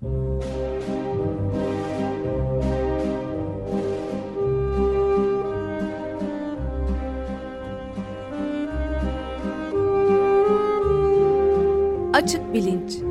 Açık 0.00 0.12
Bilinç 12.54 13.09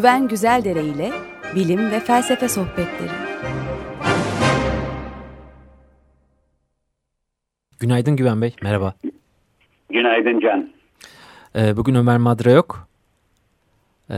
Güven 0.00 0.28
Güzeldere 0.28 0.82
ile 0.84 1.12
bilim 1.54 1.90
ve 1.90 2.00
felsefe 2.00 2.48
sohbetleri. 2.48 3.10
Günaydın 7.80 8.16
Güven 8.16 8.42
Bey, 8.42 8.56
merhaba. 8.62 8.94
Günaydın 9.90 10.40
Can. 10.40 10.70
Ee, 11.56 11.76
bugün 11.76 11.94
Ömer 11.94 12.16
Madra 12.16 12.50
yok. 12.50 12.88
Ee, 14.10 14.14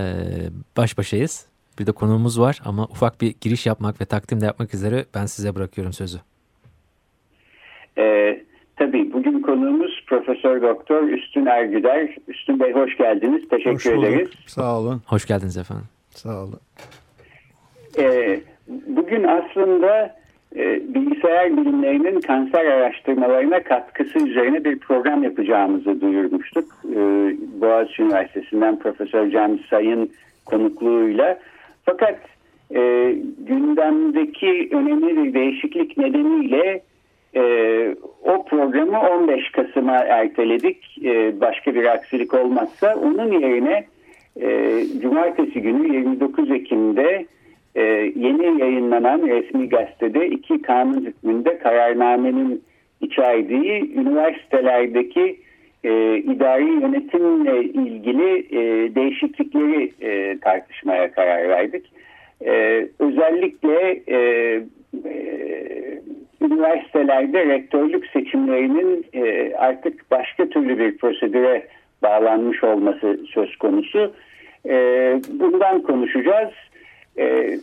baş 0.77 0.99
başayız. 0.99 1.47
Bir 1.79 1.87
de 1.87 1.93
konuğumuz 1.93 2.41
var 2.41 2.61
ama 2.65 2.85
ufak 2.85 3.21
bir 3.21 3.35
giriş 3.41 3.67
yapmak 3.67 4.01
ve 4.01 4.05
takdim 4.05 4.41
de 4.41 4.45
yapmak 4.45 4.75
üzere 4.75 5.05
ben 5.15 5.27
size 5.27 5.55
bırakıyorum 5.55 5.93
sözü. 5.93 6.19
Ee, 7.99 8.42
tabii 8.77 9.13
bugün 9.13 9.41
konuğumuz 9.43 10.05
Profesör 10.07 10.63
Doktor 10.63 11.03
Üstün 11.03 11.47
Ergüder. 11.47 12.17
Üstün 12.29 12.61
Bey 12.61 12.73
hoş 12.73 12.97
geldiniz. 12.97 13.49
Teşekkür 13.49 13.75
hoş 13.75 13.87
bulduk. 13.87 14.05
ederiz. 14.05 14.31
Sağ 14.47 14.79
olun. 14.79 15.03
Hoş 15.07 15.27
geldiniz 15.27 15.57
efendim. 15.57 15.85
Sağ 16.11 16.43
olun. 16.45 16.61
Ee, 17.99 18.41
bugün 18.87 19.25
aslında 19.25 20.17
e, 20.57 20.95
bilgisayar 20.95 21.57
bilimlerinin 21.57 22.21
kanser 22.21 22.65
araştırmalarına 22.65 23.63
katkısı 23.63 24.19
üzerine 24.19 24.65
bir 24.65 24.79
program 24.79 25.23
yapacağımızı 25.23 26.01
duyurmuştuk. 26.01 26.65
Ee, 26.85 26.97
Boğaziçi 27.61 28.03
Üniversitesi'nden 28.03 28.79
Profesör 28.79 29.31
Can 29.31 29.61
Say'ın 29.71 30.11
konukluğuyla. 30.47 31.39
Fakat 31.85 32.19
e, 32.75 33.15
gündemdeki 33.39 34.69
önemli 34.73 35.17
bir 35.17 35.35
değişiklik 35.35 35.97
nedeniyle 35.99 36.83
e, 37.37 37.43
o 38.23 38.45
programı 38.45 39.01
15 39.01 39.51
Kasım'a 39.51 39.97
erteledik. 39.97 40.99
E, 41.05 41.41
başka 41.41 41.75
bir 41.75 41.85
aksilik 41.85 42.35
olmazsa 42.35 42.97
onun 42.97 43.33
yerine 43.41 43.85
e, 44.41 44.81
Cumartesi 45.03 45.63
günü 45.63 45.97
29 45.97 46.51
Ekim'de 46.51 47.27
e, 47.75 47.83
yeni 48.17 48.61
yayınlanan 48.61 49.27
resmi 49.27 49.69
gazetede 49.69 50.29
iki 50.29 50.63
kanun 50.63 51.05
hükmünde 51.05 51.59
kararnamenin 51.59 52.63
içerdiği 53.01 53.95
üniversitelerdeki 53.95 55.37
e, 55.85 56.17
idari 56.17 56.65
yönetimle 56.65 57.65
ilgili 57.65 58.39
e, 58.51 58.95
değişiklikleri 58.95 59.93
e, 60.01 60.39
tartışmaya 60.39 61.13
karar 61.13 61.49
verdik. 61.49 61.93
E, 62.47 62.87
özellikle 62.99 64.03
e, 64.07 64.17
e, 65.05 65.82
üniversitelerde 66.43 67.47
rektörlük 67.47 68.07
seçimlerinin 68.07 69.07
e, 69.13 69.55
artık 69.57 70.11
başka 70.11 70.49
türlü 70.49 70.79
bir 70.79 70.99
prosedüre 70.99 71.67
bağlanmış 72.03 72.65
olması 72.65 73.21
söz 73.35 73.57
konusu. 73.57 74.13
E, 74.69 74.75
bundan 75.29 75.83
konuşacağız. 75.83 76.51
E, 77.19 77.57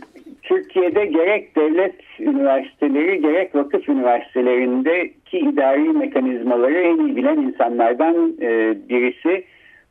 Türkiye'de 0.44 1.06
gerek 1.06 1.56
devlet 1.56 1.96
üniversiteleri 2.20 3.22
gerek 3.22 3.56
vakıf 3.56 3.90
üniversitelerindeki 3.90 5.40
idari 5.40 5.80
mekanizmaları 5.80 6.80
en 6.80 6.98
iyi 6.98 7.16
bilen 7.16 7.38
insanlardan 7.38 8.34
e, 8.42 8.78
birisi. 8.90 9.44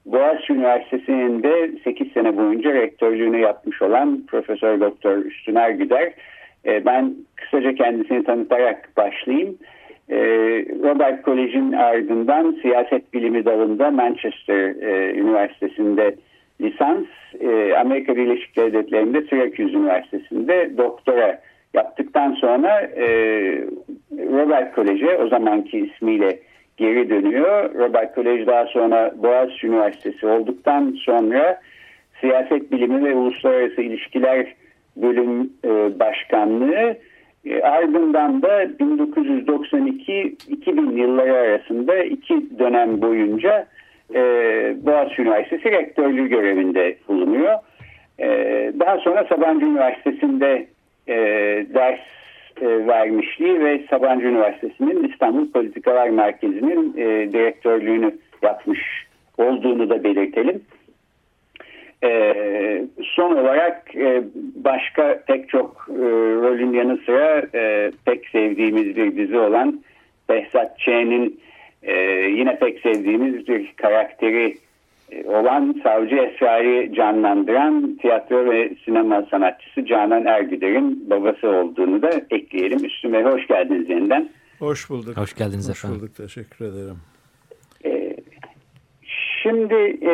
Boğaziçi 0.07 0.53
Üniversitesi'nin 0.53 1.43
de 1.43 1.71
8 1.85 2.13
sene 2.13 2.37
boyunca 2.37 2.75
rektörlüğünü 2.75 3.41
yapmış 3.41 3.83
olan 3.83 4.27
Profesör 4.27 4.81
Doktor 4.81 5.17
Üstün 5.17 5.55
Ergüder. 5.55 6.13
E, 6.67 6.85
ben 6.85 7.15
kısaca 7.37 7.75
kendisini 7.75 8.25
tanıtarak 8.25 8.89
başlayayım. 8.97 9.59
E, 10.11 10.17
Robert 10.83 11.23
Kolej'in 11.23 11.73
ardından 11.73 12.57
siyaset 12.63 13.15
bilimi 13.15 13.45
dalında 13.45 13.91
Manchester 13.91 14.69
e, 14.83 15.13
Üniversitesi'nde 15.19 16.15
lisans, 16.61 17.07
Amerika 17.81 18.17
Birleşik 18.17 18.57
Devletleri'nde 18.57 19.23
Syracuse 19.23 19.79
Üniversitesi'nde 19.79 20.71
doktora 20.79 21.41
yaptıktan 21.75 22.33
sonra 22.33 22.91
Robert 24.13 24.75
Kolej'e 24.75 25.19
o 25.19 25.29
zamanki 25.29 25.79
ismiyle 25.79 26.39
geri 26.77 27.11
dönüyor. 27.11 27.75
Robert 27.75 28.15
Kolej 28.15 28.47
daha 28.47 28.67
sonra 28.67 29.15
Boğaziçi 29.17 29.67
Üniversitesi 29.67 30.27
olduktan 30.27 30.97
sonra 31.05 31.61
siyaset 32.21 32.73
bilimi 32.73 33.05
ve 33.05 33.15
uluslararası 33.15 33.83
ilişkiler 33.83 34.55
bölüm 35.03 35.53
e, 35.65 35.99
başkanlığı 35.99 36.97
e, 37.45 37.63
ardından 37.63 38.43
da 38.43 38.65
1992-2000 38.65 40.99
yılları 40.99 41.35
arasında 41.35 42.05
iki 42.05 42.59
dönem 42.59 43.03
boyunca 43.03 43.67
e, 44.15 44.21
Boğaziçi 44.83 45.23
Üniversitesi 45.23 45.71
rektörlüğü 45.71 46.29
görevinde 46.29 46.97
bulunuyor. 47.09 47.55
Daha 48.81 48.99
sonra 48.99 49.27
Sabancı 49.29 49.67
Üniversitesi'nde 49.67 50.67
ders 51.75 52.01
vermişliği 52.63 53.61
ve 53.61 53.83
Sabancı 53.91 54.27
Üniversitesi'nin 54.27 55.09
İstanbul 55.09 55.53
Politikalar 55.53 56.09
Merkezi'nin 56.09 56.93
direktörlüğünü 57.33 58.15
yapmış 58.43 58.81
olduğunu 59.39 59.91
da 59.91 60.05
belirtelim. 60.05 60.63
E, 62.05 62.35
son 63.03 63.37
olarak 63.37 63.97
e, 63.97 64.25
başka 64.55 65.23
pek 65.27 65.49
çok 65.49 65.87
e, 65.91 66.03
rolün 66.43 66.73
yanı 66.73 66.99
sıra 67.07 67.43
e, 67.55 67.93
pek 68.05 68.29
sevdiğimiz 68.29 68.97
bir 68.97 69.17
dizi 69.17 69.39
olan 69.39 69.81
Behzat 70.29 70.79
Ç'nin 70.79 71.41
e, 71.83 71.93
yine 72.37 72.59
pek 72.59 72.81
sevdiğimiz 72.81 73.49
bir 73.49 73.73
karakteri 73.77 74.59
e, 75.11 75.27
olan 75.27 75.81
Savcı 75.83 76.17
Esrar'ı 76.17 76.95
canlandıran 76.95 77.99
tiyatro 78.03 78.51
ve 78.51 78.75
sinema 78.85 79.27
sanatçısı 79.31 79.87
Canan 79.87 80.27
Ergüder'in 80.27 81.11
babası 81.11 81.49
olduğunu 81.49 82.03
da 82.03 82.11
ekleyelim. 82.31 82.85
Üstüme 82.85 83.23
hoş 83.23 83.47
geldiniz 83.47 83.91
yeniden. 83.91 84.29
Hoş 84.59 84.91
bulduk. 84.91 85.17
Hoş 85.17 85.35
geldiniz 85.35 85.69
hoş 85.69 85.79
efendim. 85.79 86.01
bulduk. 86.01 86.17
Teşekkür 86.17 86.65
ederim. 86.65 86.99
Şimdi 89.49 89.99
e, 90.03 90.13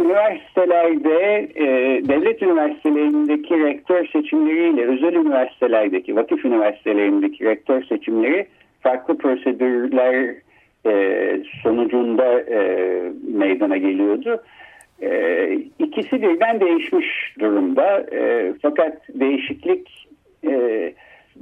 üniversitelerde 0.00 1.48
e, 1.54 1.66
devlet 2.08 2.42
üniversitelerindeki 2.42 3.64
rektör 3.64 4.06
seçimleriyle 4.06 4.86
özel 4.86 5.14
üniversitelerdeki 5.14 6.16
vakıf 6.16 6.44
üniversitelerindeki 6.44 7.44
rektör 7.44 7.84
seçimleri 7.84 8.46
farklı 8.80 9.18
prosedürler 9.18 10.34
e, 10.86 11.40
sonucunda 11.62 12.40
e, 12.40 13.02
meydana 13.34 13.76
geliyordu. 13.76 14.42
E, 15.02 15.52
ikisi 15.78 16.22
birden 16.22 16.60
değişmiş 16.60 17.34
durumda. 17.40 18.06
E, 18.12 18.52
fakat 18.62 19.08
değişiklik 19.08 20.08
e, 20.44 20.92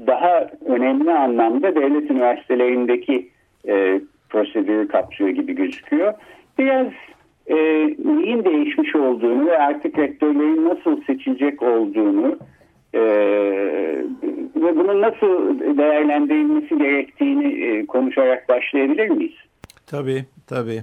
daha 0.06 0.50
önemli 0.66 1.12
anlamda 1.12 1.74
devlet 1.74 2.10
üniversitelerindeki 2.10 3.28
e, 3.68 4.00
prosedürü 4.34 4.88
kapsıyor 4.88 5.30
gibi 5.30 5.54
gözüküyor. 5.54 6.14
Biraz 6.58 6.86
e, 7.46 7.56
neyin 8.04 8.44
değişmiş 8.44 8.94
olduğunu 8.94 9.46
ve 9.46 9.58
artık 9.58 9.98
rektörlerin 9.98 10.64
nasıl 10.64 11.04
seçilecek 11.04 11.62
olduğunu 11.62 12.38
e, 12.94 13.00
ve 14.56 14.76
bunun 14.76 15.02
nasıl 15.02 15.60
değerlendirilmesi 15.78 16.78
gerektiğini 16.78 17.64
e, 17.64 17.86
konuşarak 17.86 18.48
başlayabilir 18.48 19.08
miyiz? 19.08 19.34
Tabii, 19.86 20.24
tabii. 20.46 20.82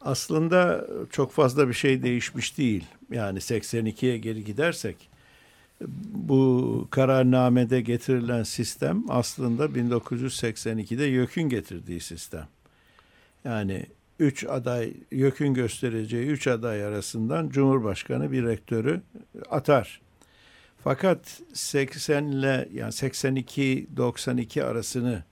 Aslında 0.00 0.86
çok 1.10 1.32
fazla 1.32 1.68
bir 1.68 1.74
şey 1.74 2.02
değişmiş 2.02 2.58
değil. 2.58 2.84
Yani 3.10 3.38
82'ye 3.38 4.18
geri 4.18 4.44
gidersek 4.44 4.96
bu 6.14 6.86
kararnamede 6.90 7.80
getirilen 7.80 8.42
sistem 8.42 9.04
aslında 9.08 9.64
1982'de 9.64 11.04
YÖK'ün 11.04 11.48
getirdiği 11.48 12.00
sistem. 12.00 12.44
Yani 13.44 13.86
üç 14.18 14.44
aday, 14.44 14.94
YÖK'ün 15.10 15.54
göstereceği 15.54 16.26
üç 16.26 16.46
aday 16.46 16.84
arasından 16.84 17.48
Cumhurbaşkanı 17.48 18.32
bir 18.32 18.42
rektörü 18.42 19.00
atar. 19.50 20.00
Fakat 20.84 21.40
80 21.52 22.24
ile 22.24 22.68
yani 22.72 22.92
82-92 22.92 24.64
arasını 24.64 25.22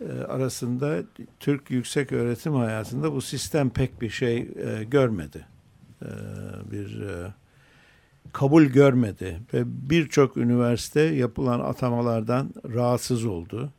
e, 0.00 0.12
arasında 0.12 1.02
Türk 1.40 1.70
yüksek 1.70 2.12
öğretim 2.12 2.54
hayatında 2.54 3.12
bu 3.12 3.20
sistem 3.20 3.70
pek 3.70 4.00
bir 4.00 4.10
şey 4.10 4.36
e, 4.38 4.84
görmedi. 4.84 5.46
E, 6.02 6.08
bir 6.70 7.00
e, 7.00 7.34
kabul 8.32 8.64
görmedi 8.64 9.40
ve 9.54 9.62
birçok 9.90 10.36
üniversite 10.36 11.00
yapılan 11.00 11.60
atamalardan 11.60 12.54
rahatsız 12.74 13.24
oldu. 13.24 13.72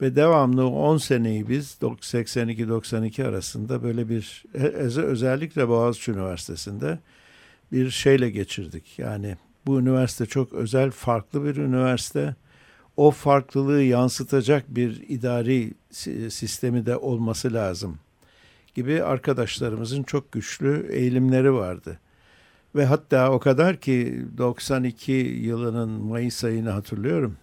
Ve 0.00 0.16
devamlı 0.16 0.66
10 0.66 0.96
seneyi 0.96 1.48
biz 1.48 1.78
82-92 1.80 3.26
arasında 3.26 3.82
böyle 3.82 4.08
bir 4.08 4.44
e, 4.54 4.62
özellikle 5.02 5.68
Boğaziçi 5.68 6.12
Üniversitesi'nde 6.12 6.98
bir 7.72 7.90
şeyle 7.90 8.30
geçirdik. 8.30 8.98
Yani 8.98 9.36
bu 9.66 9.80
üniversite 9.80 10.26
çok 10.26 10.52
özel, 10.52 10.90
farklı 10.90 11.44
bir 11.44 11.56
üniversite. 11.56 12.34
O 12.96 13.10
farklılığı 13.10 13.82
yansıtacak 13.82 14.64
bir 14.68 15.04
idari 15.08 15.74
sistemi 16.30 16.86
de 16.86 16.96
olması 16.96 17.52
lazım 17.52 17.98
gibi 18.74 19.02
arkadaşlarımızın 19.02 20.02
çok 20.02 20.32
güçlü 20.32 20.86
eğilimleri 20.90 21.54
vardı. 21.54 21.98
Ve 22.74 22.84
hatta 22.84 23.32
o 23.32 23.38
kadar 23.38 23.76
ki 23.76 24.24
92 24.38 25.12
yılının 25.12 25.88
Mayıs 25.90 26.44
ayını 26.44 26.70
hatırlıyorum. 26.70 27.36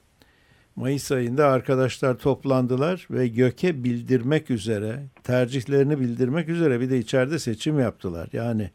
Mayıs 0.78 1.12
ayında 1.12 1.48
arkadaşlar 1.48 2.18
toplandılar 2.18 3.08
ve 3.12 3.28
göke 3.28 3.84
bildirmek 3.84 4.52
üzere, 4.52 5.04
tercihlerini 5.24 6.00
bildirmek 6.00 6.50
üzere 6.50 6.80
bir 6.80 6.90
de 6.90 7.00
içeride 7.00 7.40
seçim 7.40 7.80
yaptılar. 7.80 8.30
Yani 8.34 8.70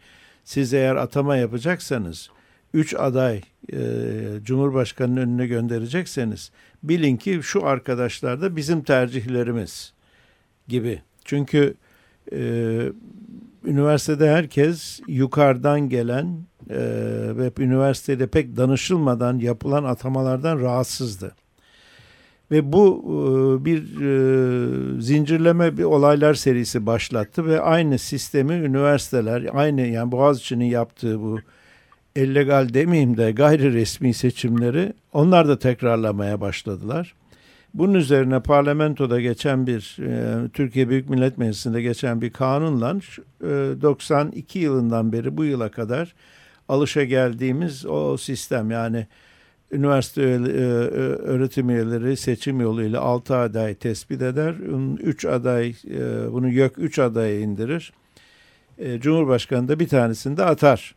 siz 0.44 0.74
eğer 0.74 0.96
atama 0.96 1.36
yapacaksanız, 1.36 2.30
üç 2.74 2.94
aday 2.94 3.40
e, 3.72 3.78
Cumhurbaşkanı'nın 4.42 5.16
önüne 5.16 5.46
gönderecekseniz, 5.46 6.50
bilin 6.82 7.16
ki 7.16 7.40
şu 7.42 7.66
arkadaşlar 7.66 8.42
da 8.42 8.56
bizim 8.56 8.82
tercihlerimiz 8.82 9.92
gibi. 10.68 11.02
Çünkü 11.24 11.74
e, 12.32 12.38
üniversitede 13.64 14.30
herkes 14.30 15.00
yukarıdan 15.06 15.88
gelen 15.88 16.26
e, 16.70 16.78
ve 17.36 17.52
üniversitede 17.58 18.26
pek 18.26 18.56
danışılmadan 18.56 19.38
yapılan 19.38 19.84
atamalardan 19.84 20.60
rahatsızdı. 20.60 21.34
Ve 22.52 22.72
bu 22.72 23.04
e, 23.06 23.64
bir 23.64 23.82
e, 24.00 25.02
zincirleme 25.02 25.76
bir 25.78 25.84
olaylar 25.84 26.34
serisi 26.34 26.86
başlattı 26.86 27.46
ve 27.46 27.60
aynı 27.60 27.98
sistemi 27.98 28.52
üniversiteler, 28.52 29.48
aynı 29.52 29.80
yani 29.80 30.12
Boğaziçi'nin 30.12 30.64
yaptığı 30.64 31.20
bu 31.20 31.38
illegal 32.16 32.74
demeyeyim 32.74 33.16
de 33.16 33.32
gayri 33.32 33.72
resmi 33.72 34.14
seçimleri 34.14 34.92
onlar 35.12 35.48
da 35.48 35.58
tekrarlamaya 35.58 36.40
başladılar. 36.40 37.14
Bunun 37.74 37.94
üzerine 37.94 38.40
parlamentoda 38.40 39.20
geçen 39.20 39.66
bir 39.66 39.96
e, 40.00 40.48
Türkiye 40.48 40.88
Büyük 40.88 41.10
Millet 41.10 41.38
Meclisi'nde 41.38 41.82
geçen 41.82 42.20
bir 42.22 42.30
kanunla 42.30 42.96
e, 43.40 43.46
92 43.82 44.58
yılından 44.58 45.12
beri 45.12 45.36
bu 45.36 45.44
yıla 45.44 45.70
kadar 45.70 46.14
alışa 46.68 47.04
geldiğimiz 47.04 47.86
o 47.86 48.16
sistem 48.16 48.70
yani 48.70 49.06
üniversite 49.72 50.22
e, 50.22 50.26
öğretim 50.26 51.70
üyeleri 51.70 52.16
seçim 52.16 52.60
yoluyla 52.60 53.00
6 53.00 53.36
aday 53.36 53.74
tespit 53.74 54.22
eder. 54.22 54.54
3 55.02 55.24
aday 55.24 55.74
e, 55.90 56.32
bunu 56.32 56.48
YÖK 56.48 56.78
3 56.78 56.98
adaya 56.98 57.40
indirir. 57.40 57.92
E, 58.78 59.00
Cumhurbaşkanı 59.00 59.68
da 59.68 59.80
bir 59.80 59.88
tanesini 59.88 60.36
de 60.36 60.44
atar. 60.44 60.94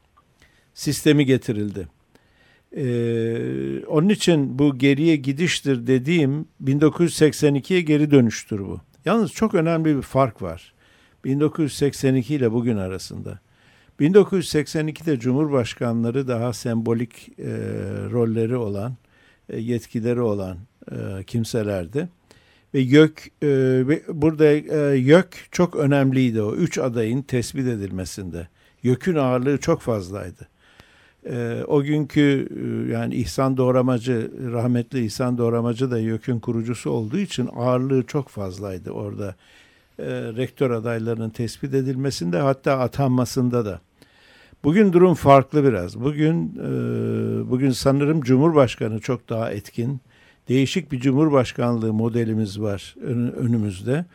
Sistemi 0.74 1.26
getirildi. 1.26 1.88
Onun 3.88 4.10
için 4.10 4.60
bu 4.60 4.78
geriye 4.78 5.16
gidiştir 5.16 5.88
dediğim 5.88 6.46
1982'ye 6.64 7.82
geri 7.82 8.12
dönüştür 8.12 8.60
bu. 8.60 8.80
Yalnız 9.06 9.32
çok 9.32 9.54
önemli 9.54 9.98
bir 9.98 10.02
fark 10.02 10.42
var. 10.42 10.74
1982 11.26 12.36
ile 12.36 12.52
bugün 12.52 12.78
arasında. 12.78 13.40
1982'de 14.00 15.20
Cumhurbaşkanları 15.20 16.28
daha 16.28 16.54
sembolik 16.54 17.30
e, 17.40 17.52
rolleri 18.12 18.56
olan, 18.56 18.96
e, 19.50 19.60
yetkileri 19.60 20.22
olan 20.22 20.58
e, 20.92 21.24
kimselerdi. 21.24 22.10
Ve 22.74 22.80
YÖK, 22.80 23.32
e, 23.44 23.48
burada 24.08 24.46
e, 24.46 24.98
YÖK 24.98 25.48
çok 25.52 25.76
önemliydi 25.76 26.42
o 26.42 26.56
üç 26.56 26.78
adayın 26.78 27.22
tespit 27.22 27.68
edilmesinde. 27.68 28.48
YÖK'ün 28.84 29.16
ağırlığı 29.16 29.58
çok 29.58 29.82
fazlaydı. 29.82 30.48
E, 31.30 31.64
o 31.68 31.84
günkü 31.84 32.48
e, 32.52 32.92
yani 32.92 33.16
İhsan 33.16 33.58
Doğramacı, 33.58 34.32
rahmetli 34.52 35.06
İhsan 35.06 35.38
Doğramacı 35.38 35.92
da 35.92 36.00
YÖK'ün 36.00 36.40
kurucusu 36.40 36.90
olduğu 36.90 37.18
için 37.18 37.50
ağırlığı 37.56 38.04
çok 38.04 38.30
fazlaydı 38.30 38.92
orada. 38.92 39.36
E, 40.00 40.06
rektör 40.12 40.72
adaylarının 40.72 41.30
tespit 41.30 41.74
edilmesinde 41.74 42.38
hatta 42.38 42.80
atanmasında 42.80 43.66
da. 43.66 43.82
Bugün 44.64 44.94
durum 44.94 45.14
farklı 45.14 45.64
biraz. 45.64 46.00
Bugün 46.00 46.56
e, 46.56 46.70
bugün 47.50 47.72
sanırım 47.72 48.22
Cumhurbaşkanı 48.22 49.00
çok 49.00 49.30
daha 49.30 49.52
etkin. 49.52 50.02
Değişik 50.50 50.92
bir 50.92 51.00
Cumhurbaşkanlığı 51.00 51.94
modelimiz 51.94 52.62
var 52.62 52.96
önümüzde. 53.38 54.06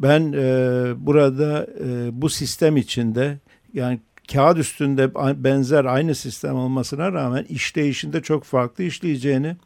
Ben 0.00 0.32
e, 0.32 0.92
burada 0.96 1.66
e, 1.84 2.22
bu 2.22 2.28
sistem 2.28 2.76
içinde 2.76 3.38
yani 3.74 4.00
kağıt 4.32 4.58
üstünde 4.58 5.14
benzer 5.44 5.84
aynı 5.84 6.14
sistem 6.14 6.54
olmasına 6.54 7.12
rağmen 7.12 7.44
işleyişinde 7.48 8.22
çok 8.22 8.44
farklı 8.44 8.84
işleyeceğini 8.84 9.56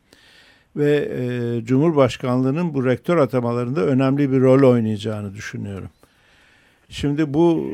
ve 0.77 1.09
e, 1.21 1.65
Cumhurbaşkanlığının 1.65 2.75
bu 2.75 2.87
rektör 2.87 3.17
atamalarında 3.17 3.87
önemli 3.87 4.33
bir 4.33 4.41
rol 4.41 4.71
oynayacağını 4.71 5.35
düşünüyorum. 5.35 5.89
Şimdi 6.89 7.35
bu 7.35 7.67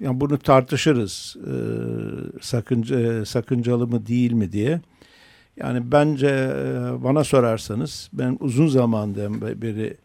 e, 0.00 0.04
yani 0.04 0.20
bunu 0.20 0.38
tartışırız 0.38 1.36
e, 1.46 1.54
sakınca, 2.40 3.24
sakıncalı 3.24 3.86
mı 3.86 4.06
değil 4.06 4.32
mi 4.32 4.52
diye. 4.52 4.80
Yani 5.56 5.92
bence 5.92 6.26
e, 6.26 7.04
bana 7.04 7.24
sorarsanız 7.24 8.10
ben 8.12 8.36
uzun 8.40 8.66
zamandan 8.66 9.40
beri 9.40 9.96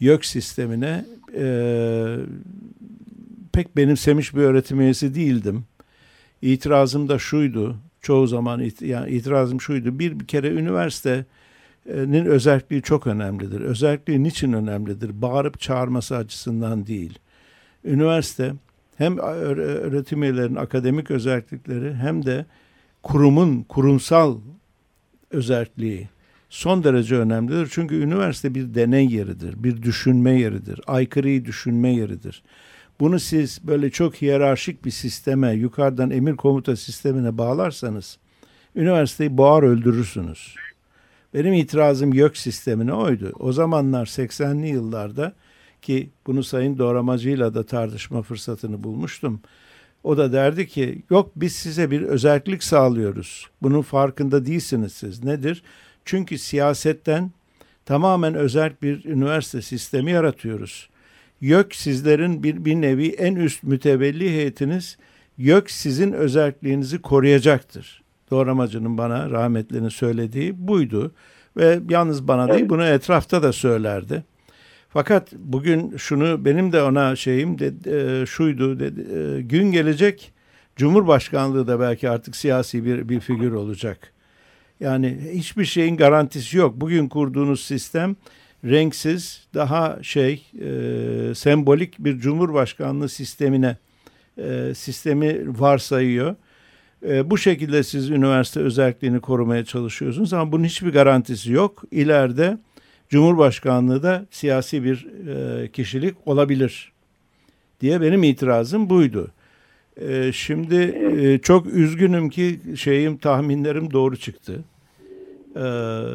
YÖK 0.00 0.24
sistemine 0.24 1.04
e, 1.36 2.16
pek 3.52 3.76
benimsemiş 3.76 4.34
bir 4.34 4.40
öğretim 4.40 4.80
üyesi 4.80 5.14
değildim. 5.14 5.64
İtirazım 6.42 7.08
da 7.08 7.18
şuydu, 7.18 7.76
çoğu 8.02 8.26
zaman 8.26 8.60
it, 8.60 8.82
yani 8.82 9.10
itirazım 9.10 9.60
şuydu. 9.60 9.98
Bir, 9.98 10.20
bir 10.20 10.26
kere 10.26 10.48
üniversitenin 10.48 12.24
özelliği 12.24 12.82
çok 12.82 13.06
önemlidir. 13.06 13.60
Özelliği 13.60 14.22
niçin 14.22 14.52
önemlidir? 14.52 15.22
Bağırıp 15.22 15.60
çağırması 15.60 16.16
açısından 16.16 16.86
değil. 16.86 17.18
Üniversite 17.84 18.52
hem 18.96 19.18
öğretim 19.18 20.22
üyelerinin 20.22 20.56
akademik 20.56 21.10
özellikleri 21.10 21.94
hem 21.94 22.26
de 22.26 22.46
kurumun 23.02 23.62
kurumsal 23.62 24.38
özelliği 25.30 26.08
son 26.50 26.84
derece 26.84 27.16
önemlidir. 27.16 27.68
Çünkü 27.70 27.94
üniversite 27.94 28.54
bir 28.54 28.74
deney 28.74 29.06
yeridir, 29.06 29.64
bir 29.64 29.82
düşünme 29.82 30.40
yeridir, 30.40 30.80
aykırıyı 30.86 31.44
düşünme 31.44 31.94
yeridir. 31.94 32.42
Bunu 33.00 33.20
siz 33.20 33.60
böyle 33.64 33.90
çok 33.90 34.14
hiyerarşik 34.14 34.84
bir 34.84 34.90
sisteme, 34.90 35.52
yukarıdan 35.52 36.10
emir 36.10 36.36
komuta 36.36 36.76
sistemine 36.76 37.38
bağlarsanız 37.38 38.18
üniversiteyi 38.76 39.36
boğar 39.36 39.62
öldürürsünüz. 39.62 40.54
Benim 41.34 41.52
itirazım 41.52 42.12
YÖK 42.12 42.36
sistemine 42.36 42.92
oydu. 42.92 43.32
O 43.38 43.52
zamanlar 43.52 44.06
80'li 44.06 44.68
yıllarda 44.68 45.32
ki 45.82 46.10
bunu 46.26 46.44
Sayın 46.44 46.78
Doğramacı'yla 46.78 47.54
da 47.54 47.66
tartışma 47.66 48.22
fırsatını 48.22 48.84
bulmuştum. 48.84 49.40
O 50.04 50.16
da 50.16 50.32
derdi 50.32 50.68
ki 50.68 51.02
yok 51.10 51.30
biz 51.36 51.52
size 51.52 51.90
bir 51.90 52.02
özellik 52.02 52.62
sağlıyoruz. 52.62 53.46
Bunun 53.62 53.82
farkında 53.82 54.46
değilsiniz 54.46 54.92
siz. 54.92 55.24
Nedir? 55.24 55.62
Çünkü 56.04 56.38
siyasetten 56.38 57.30
tamamen 57.86 58.34
özel 58.34 58.72
bir 58.82 59.04
üniversite 59.04 59.62
sistemi 59.62 60.10
yaratıyoruz. 60.10 60.89
YÖK 61.40 61.74
sizlerin 61.74 62.42
bir, 62.42 62.64
bir 62.64 62.74
nevi 62.74 63.08
en 63.08 63.36
üst 63.36 63.62
mütevelli 63.62 64.30
heyetiniz. 64.30 64.98
YÖK 65.38 65.70
sizin 65.70 66.12
özelliğinizi 66.12 67.02
koruyacaktır. 67.02 68.02
Doğramacının 68.30 68.98
bana 68.98 69.30
rahmetlinin 69.30 69.88
söylediği 69.88 70.68
buydu. 70.68 71.12
Ve 71.56 71.80
yalnız 71.88 72.28
bana 72.28 72.52
değil 72.52 72.68
bunu 72.68 72.84
etrafta 72.84 73.42
da 73.42 73.52
söylerdi. 73.52 74.24
Fakat 74.88 75.32
bugün 75.32 75.96
şunu 75.96 76.44
benim 76.44 76.72
de 76.72 76.82
ona 76.82 77.16
şeyim 77.16 77.58
de, 77.58 77.72
e, 78.22 78.26
şuydu 78.26 78.80
dedi, 78.80 79.00
e, 79.00 79.40
gün 79.42 79.72
gelecek 79.72 80.32
Cumhurbaşkanlığı 80.76 81.66
da 81.66 81.80
belki 81.80 82.10
artık 82.10 82.36
siyasi 82.36 82.84
bir, 82.84 83.08
bir 83.08 83.20
figür 83.20 83.52
olacak. 83.52 84.12
Yani 84.80 85.18
hiçbir 85.32 85.64
şeyin 85.64 85.96
garantisi 85.96 86.56
yok. 86.56 86.74
Bugün 86.76 87.08
kurduğunuz 87.08 87.64
sistem 87.64 88.16
renksiz, 88.64 89.46
daha 89.54 89.98
şey 90.02 90.46
e, 90.60 91.34
sembolik 91.34 91.98
bir 91.98 92.18
cumhurbaşkanlığı 92.18 93.08
sistemine 93.08 93.76
e, 94.38 94.72
sistemi 94.74 95.60
varsayıyor. 95.60 96.36
E, 97.08 97.30
bu 97.30 97.38
şekilde 97.38 97.82
siz 97.82 98.10
üniversite 98.10 98.60
özelliğini 98.60 99.20
korumaya 99.20 99.64
çalışıyorsunuz 99.64 100.32
ama 100.32 100.52
bunun 100.52 100.64
hiçbir 100.64 100.92
garantisi 100.92 101.52
yok. 101.52 101.84
İleride 101.90 102.58
Cumhurbaşkanlığı 103.10 104.02
da 104.02 104.26
siyasi 104.30 104.84
bir 104.84 105.06
e, 105.28 105.68
kişilik 105.68 106.14
olabilir 106.26 106.92
diye 107.80 108.00
benim 108.00 108.22
itirazım 108.22 108.90
buydu. 108.90 109.30
E, 109.96 110.32
şimdi 110.32 110.76
e, 111.20 111.38
çok 111.38 111.66
üzgünüm 111.66 112.30
ki 112.30 112.60
şeyim 112.76 113.16
tahminlerim 113.16 113.92
doğru 113.92 114.16
çıktı. 114.16 114.64
E, 115.56 115.62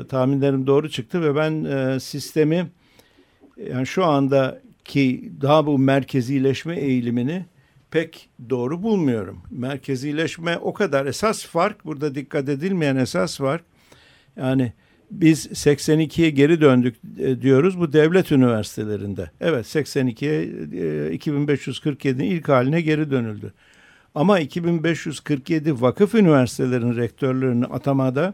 tahminlerim 0.10 0.68
doğru 0.68 0.90
çıktı 0.90 1.22
ve 1.22 1.36
ben 1.36 1.64
e, 1.64 2.00
sistemi 2.00 2.68
yani 3.70 3.88
şu 3.88 4.06
andaki 4.06 5.32
daha 5.42 5.66
bu 5.66 5.78
merkezileşme 5.80 6.76
eğilimini 6.80 7.46
pek 7.92 8.30
doğru 8.50 8.84
bulmuyorum. 8.84 9.42
Merkezileşme 9.52 10.58
o 10.58 10.74
kadar 10.74 11.06
esas 11.06 11.46
fark 11.46 11.86
burada 11.86 12.16
dikkat 12.16 12.50
edilmeyen 12.50 12.96
esas 12.96 13.38
fark 13.38 13.64
yani 14.38 14.74
biz 15.12 15.46
82'ye 15.48 16.30
geri 16.30 16.62
döndük 16.62 16.96
e, 17.20 17.42
diyoruz 17.42 17.80
bu 17.80 17.94
devlet 17.94 18.32
üniversitelerinde. 18.32 19.32
Evet 19.42 19.66
82'ye 19.66 20.46
2547'nin 21.18 22.24
ilk 22.24 22.50
haline 22.50 22.82
geri 22.82 23.12
dönüldü. 23.12 23.54
Ama 24.16 24.40
2547 24.40 25.82
vakıf 25.82 26.16
üniversitelerinin 26.16 26.96
rektörlerini 26.96 27.66
atamada 27.66 28.34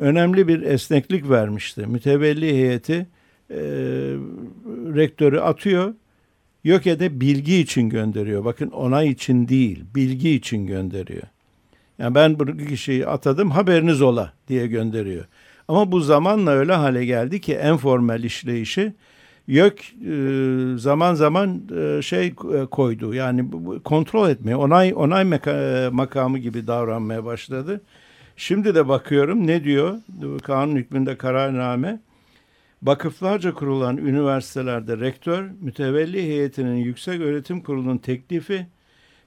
önemli 0.00 0.48
bir 0.48 0.62
esneklik 0.62 1.30
vermişti. 1.30 1.86
Mütevelli 1.86 2.46
heyeti 2.46 3.06
e, 3.50 3.60
rektörü 4.94 5.38
atıyor, 5.38 5.94
YÖK'e 6.64 7.20
bilgi 7.20 7.56
için 7.56 7.88
gönderiyor. 7.88 8.44
Bakın 8.44 8.70
onay 8.70 9.08
için 9.08 9.48
değil, 9.48 9.84
bilgi 9.94 10.30
için 10.30 10.66
gönderiyor. 10.66 11.22
Yani 11.98 12.14
ben 12.14 12.38
bu 12.38 12.56
kişiyi 12.56 13.06
atadım 13.06 13.50
haberiniz 13.50 14.02
ola 14.02 14.32
diye 14.48 14.66
gönderiyor. 14.66 15.24
Ama 15.68 15.92
bu 15.92 16.00
zamanla 16.00 16.50
öyle 16.50 16.72
hale 16.72 17.04
geldi 17.04 17.40
ki 17.40 17.54
en 17.54 17.76
formel 17.76 18.24
işleyişi 18.24 18.92
YÖK 19.46 19.80
e, 19.80 20.78
zaman 20.78 21.14
zaman 21.14 21.62
e, 21.76 22.02
şey 22.02 22.26
e, 22.26 22.66
koydu. 22.70 23.14
Yani 23.14 23.44
kontrol 23.84 24.28
etmeye, 24.28 24.56
onay 24.56 24.92
onay 24.96 25.24
makamı 25.90 26.38
gibi 26.38 26.66
davranmaya 26.66 27.24
başladı. 27.24 27.80
Şimdi 28.40 28.74
de 28.74 28.88
bakıyorum 28.88 29.46
ne 29.46 29.64
diyor 29.64 29.98
kanun 30.42 30.76
hükmünde 30.76 31.16
kararname. 31.16 32.00
Vakıflarca 32.82 33.54
kurulan 33.54 33.96
üniversitelerde 33.96 34.98
rektör, 34.98 35.50
mütevelli 35.60 36.22
heyetinin 36.22 36.76
yüksek 36.76 37.20
öğretim 37.20 37.60
kurulunun 37.60 37.98
teklifi 37.98 38.66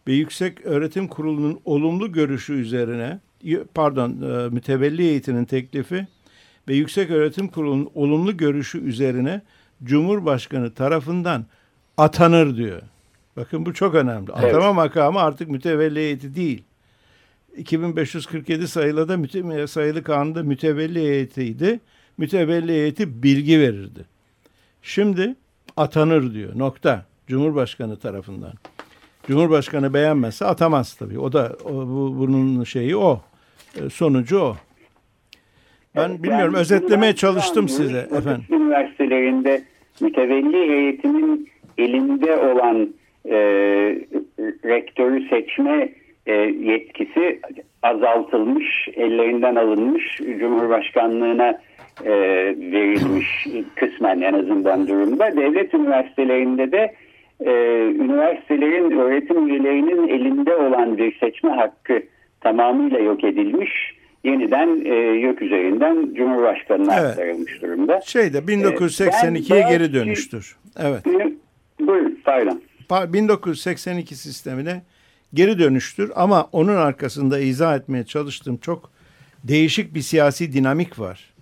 ve 0.08 0.14
yüksek 0.14 0.66
öğretim 0.66 1.08
kurulunun 1.08 1.60
olumlu 1.66 2.12
görüşü 2.12 2.54
üzerine, 2.54 3.20
pardon 3.74 4.12
mütevelli 4.54 5.04
heyetinin 5.04 5.46
teklifi 5.46 6.08
ve 6.68 6.76
yüksek 6.76 7.12
öğretim 7.12 7.48
kurulunun 7.48 7.90
olumlu 7.96 8.38
görüşü 8.38 8.80
üzerine 8.80 9.42
Cumhurbaşkanı 9.84 10.74
tarafından 10.74 11.46
atanır 11.98 12.58
diyor. 12.58 12.82
Bakın 13.38 13.66
bu 13.66 13.74
çok 13.74 13.96
önemli. 13.96 14.32
Evet. 14.40 14.56
Atama 14.56 14.74
makamı 14.74 15.20
artık 15.20 15.50
mütevelli 15.50 16.00
heyeti 16.00 16.36
değil. 16.36 16.64
2547 17.58 18.68
sayılı 18.68 19.10
da 19.10 19.18
müte, 19.18 19.68
sayılı 19.68 20.04
kanunda 20.04 20.44
mütevelli 20.44 21.00
heyetiydi. 21.00 21.80
Mütevelli 22.18 22.72
heyeti 22.72 23.24
bilgi 23.24 23.60
verirdi. 23.60 24.06
Şimdi 24.82 25.36
atanır 25.78 26.34
diyor. 26.34 26.52
Nokta. 26.56 27.06
Cumhurbaşkanı 27.28 28.00
tarafından. 28.00 28.54
Cumhurbaşkanı 29.28 29.94
beğenmezse 29.94 30.46
atamaz 30.46 30.94
tabii. 30.94 31.20
O 31.20 31.34
da 31.34 31.56
o, 31.66 31.72
bu, 31.72 32.16
bunun 32.18 32.64
şeyi 32.64 32.98
o. 32.98 33.22
E, 33.76 33.90
sonucu 33.90 34.40
o. 34.40 34.56
Ben 35.96 36.10
evet, 36.10 36.24
bilmiyorum 36.24 36.54
özetlemeye 36.54 37.16
çalıştım 37.16 37.70
size 37.70 37.98
efendim. 37.98 38.46
Üniversitelerinde 38.50 39.64
mütevelli 40.02 40.70
heyetinin 40.70 41.50
elinde 41.78 42.38
olan 42.38 42.94
e, 43.26 43.36
rektörü 44.66 45.30
seçme 45.30 45.90
e, 46.26 46.34
yetkisi 46.34 47.40
azaltılmış, 47.84 48.90
ellerinden 48.96 49.56
alınmış, 49.56 50.18
Cumhurbaşkanlığına 50.40 51.60
e, 52.06 52.12
verilmiş 52.72 53.48
kısmen 53.76 54.22
en 54.22 54.34
azından 54.34 54.88
durumda. 54.88 55.38
Devlet 55.38 55.74
üniversitelerinde 55.74 56.72
de 56.72 56.96
e, 57.40 57.52
üniversitelerin 57.96 58.92
öğretim 58.92 59.48
üyelerinin 59.48 60.08
elinde 60.08 60.56
olan 60.56 60.98
bir 60.98 61.20
seçme 61.20 61.50
hakkı 61.50 62.04
tamamıyla 62.42 63.00
yok 63.00 63.24
edilmiş 63.24 63.94
yeniden 64.24 64.86
e, 64.86 64.96
yok 65.20 65.42
üzerinden 65.42 66.14
Cumhurbaşkanı'na 66.14 67.00
evet. 67.00 67.10
aktarılmış 67.10 67.62
durumda. 67.62 68.02
Şeyde 68.02 68.38
1982'ye 68.38 69.60
e, 69.60 69.70
geri 69.70 69.94
dönüştür. 69.94 70.56
Evet. 70.80 71.06
Buyurun 71.80 72.20
pardon. 72.26 72.62
1982 73.14 74.16
sistemine 74.16 74.82
geri 75.34 75.60
dönüştür 75.60 76.12
ama 76.16 76.50
onun 76.52 76.76
arkasında 76.76 77.40
izah 77.40 77.76
etmeye 77.76 78.04
çalıştığım 78.04 78.58
çok 78.58 78.92
değişik 79.44 79.96
bir 79.96 80.00
siyasi 80.00 80.54
dinamik 80.54 81.00
var. 81.00 81.34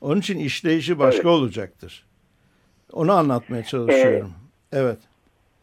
Onun 0.00 0.20
için 0.20 0.38
işleyişi 0.38 0.98
başka 0.98 1.28
evet. 1.28 1.38
olacaktır. 1.38 2.04
Onu 2.92 3.12
anlatmaya 3.12 3.62
çalışıyorum. 3.62 4.32
Evet. 4.72 4.98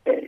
Evet. 0.07 0.27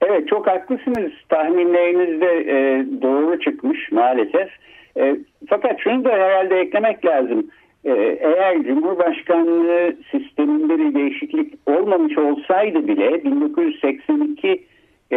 Evet 0.00 0.28
çok 0.28 0.46
haklısınız. 0.46 1.12
Tahminleriniz 1.28 2.20
de 2.20 2.26
e, 2.26 2.86
doğru 3.02 3.40
çıkmış 3.40 3.92
maalesef. 3.92 4.48
E, 4.96 5.16
fakat 5.48 5.80
şunu 5.80 6.04
da 6.04 6.10
herhalde 6.10 6.60
eklemek 6.60 7.04
lazım. 7.04 7.50
E, 7.84 7.90
eğer 8.20 8.62
Cumhurbaşkanlığı 8.62 9.96
sisteminde 10.10 10.78
bir 10.78 10.94
değişiklik 10.94 11.54
olmamış 11.66 12.18
olsaydı 12.18 12.88
bile 12.88 13.24
1982 13.24 14.64
e, 15.12 15.16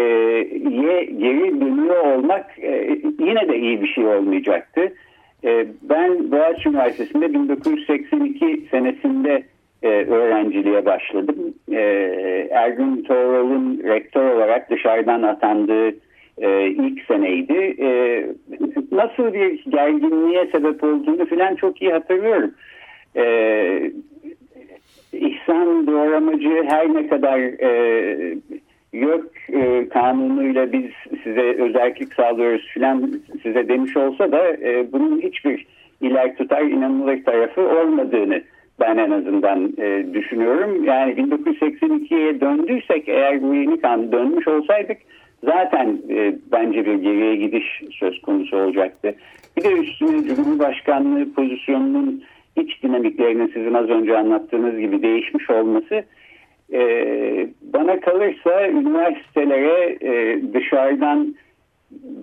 ye 0.69 1.03
geri 1.03 1.61
dönüyor 1.61 2.05
olmak 2.05 2.59
e, 2.59 2.99
yine 3.19 3.47
de 3.47 3.59
iyi 3.59 3.81
bir 3.81 3.87
şey 3.87 4.05
olmayacaktı. 4.05 4.93
E, 5.43 5.65
ben 5.81 6.31
Boğaziçi 6.31 6.69
Üniversitesi'nde 6.69 7.33
1982 7.33 8.67
senesinde 8.71 9.43
e, 9.83 9.89
öğrenciliğe 9.89 10.85
başladım. 10.85 11.53
E, 11.71 11.81
Ergün 12.51 13.03
Toral'ın 13.03 13.83
rektör 13.83 14.31
olarak 14.31 14.69
dışarıdan 14.69 15.21
atandığı 15.21 15.95
e, 16.37 16.67
ilk 16.67 17.05
seneydi. 17.05 17.75
E, 17.79 17.87
nasıl 18.91 19.33
bir 19.33 19.63
gerginliğe 19.71 20.45
sebep 20.45 20.83
olduğunu 20.83 21.25
filan 21.25 21.55
çok 21.55 21.81
iyi 21.81 21.91
hatırlıyorum. 21.91 22.51
E, 23.15 23.91
İhsan 25.13 25.87
Doğramacı 25.87 26.63
her 26.67 26.93
ne 26.93 27.07
kadar 27.07 27.39
e, 27.39 28.37
yok 28.95 29.25
e, 29.49 29.89
kanunuyla 29.89 30.71
biz 30.71 30.85
size 31.23 31.41
özellik 31.41 32.13
sağlıyoruz 32.13 32.67
filan 32.73 33.21
size 33.43 33.67
demiş 33.67 33.97
olsa 33.97 34.31
da 34.31 34.47
e, 34.47 34.91
bunun 34.91 35.21
hiçbir 35.21 35.65
iler 36.01 36.35
tutar 36.35 36.61
inanılır 36.61 37.23
tarafı 37.23 37.61
olmadığını 37.61 38.41
ben 38.79 38.97
en 38.97 39.11
azından 39.11 39.73
e, 39.77 40.13
düşünüyorum. 40.13 40.83
Yani 40.83 41.11
1982'ye 41.11 42.41
döndüysek 42.41 43.09
eğer 43.09 43.41
bu 43.41 43.55
yeni 43.55 43.81
kanun 43.81 44.11
dönmüş 44.11 44.47
olsaydık 44.47 44.97
zaten 45.43 45.97
e, 46.09 46.35
bence 46.51 46.85
bir 46.85 46.93
geriye 46.93 47.35
gidiş 47.35 47.81
söz 47.91 48.21
konusu 48.21 48.57
olacaktı. 48.57 49.15
Bir 49.57 49.63
de 49.63 49.71
üstüne 49.71 50.35
Cumhurbaşkanlığı 50.35 51.33
pozisyonunun 51.33 52.23
iç 52.55 52.83
dinamiklerinin 52.83 53.47
sizin 53.47 53.73
az 53.73 53.89
önce 53.89 54.17
anlattığınız 54.17 54.79
gibi 54.79 55.01
değişmiş 55.01 55.49
olması 55.49 56.03
e, 56.73 56.79
bana 57.61 57.99
kalırsa 57.99 58.67
üniversitelere 58.67 59.97
e, 60.01 60.41
dışarıdan 60.53 61.35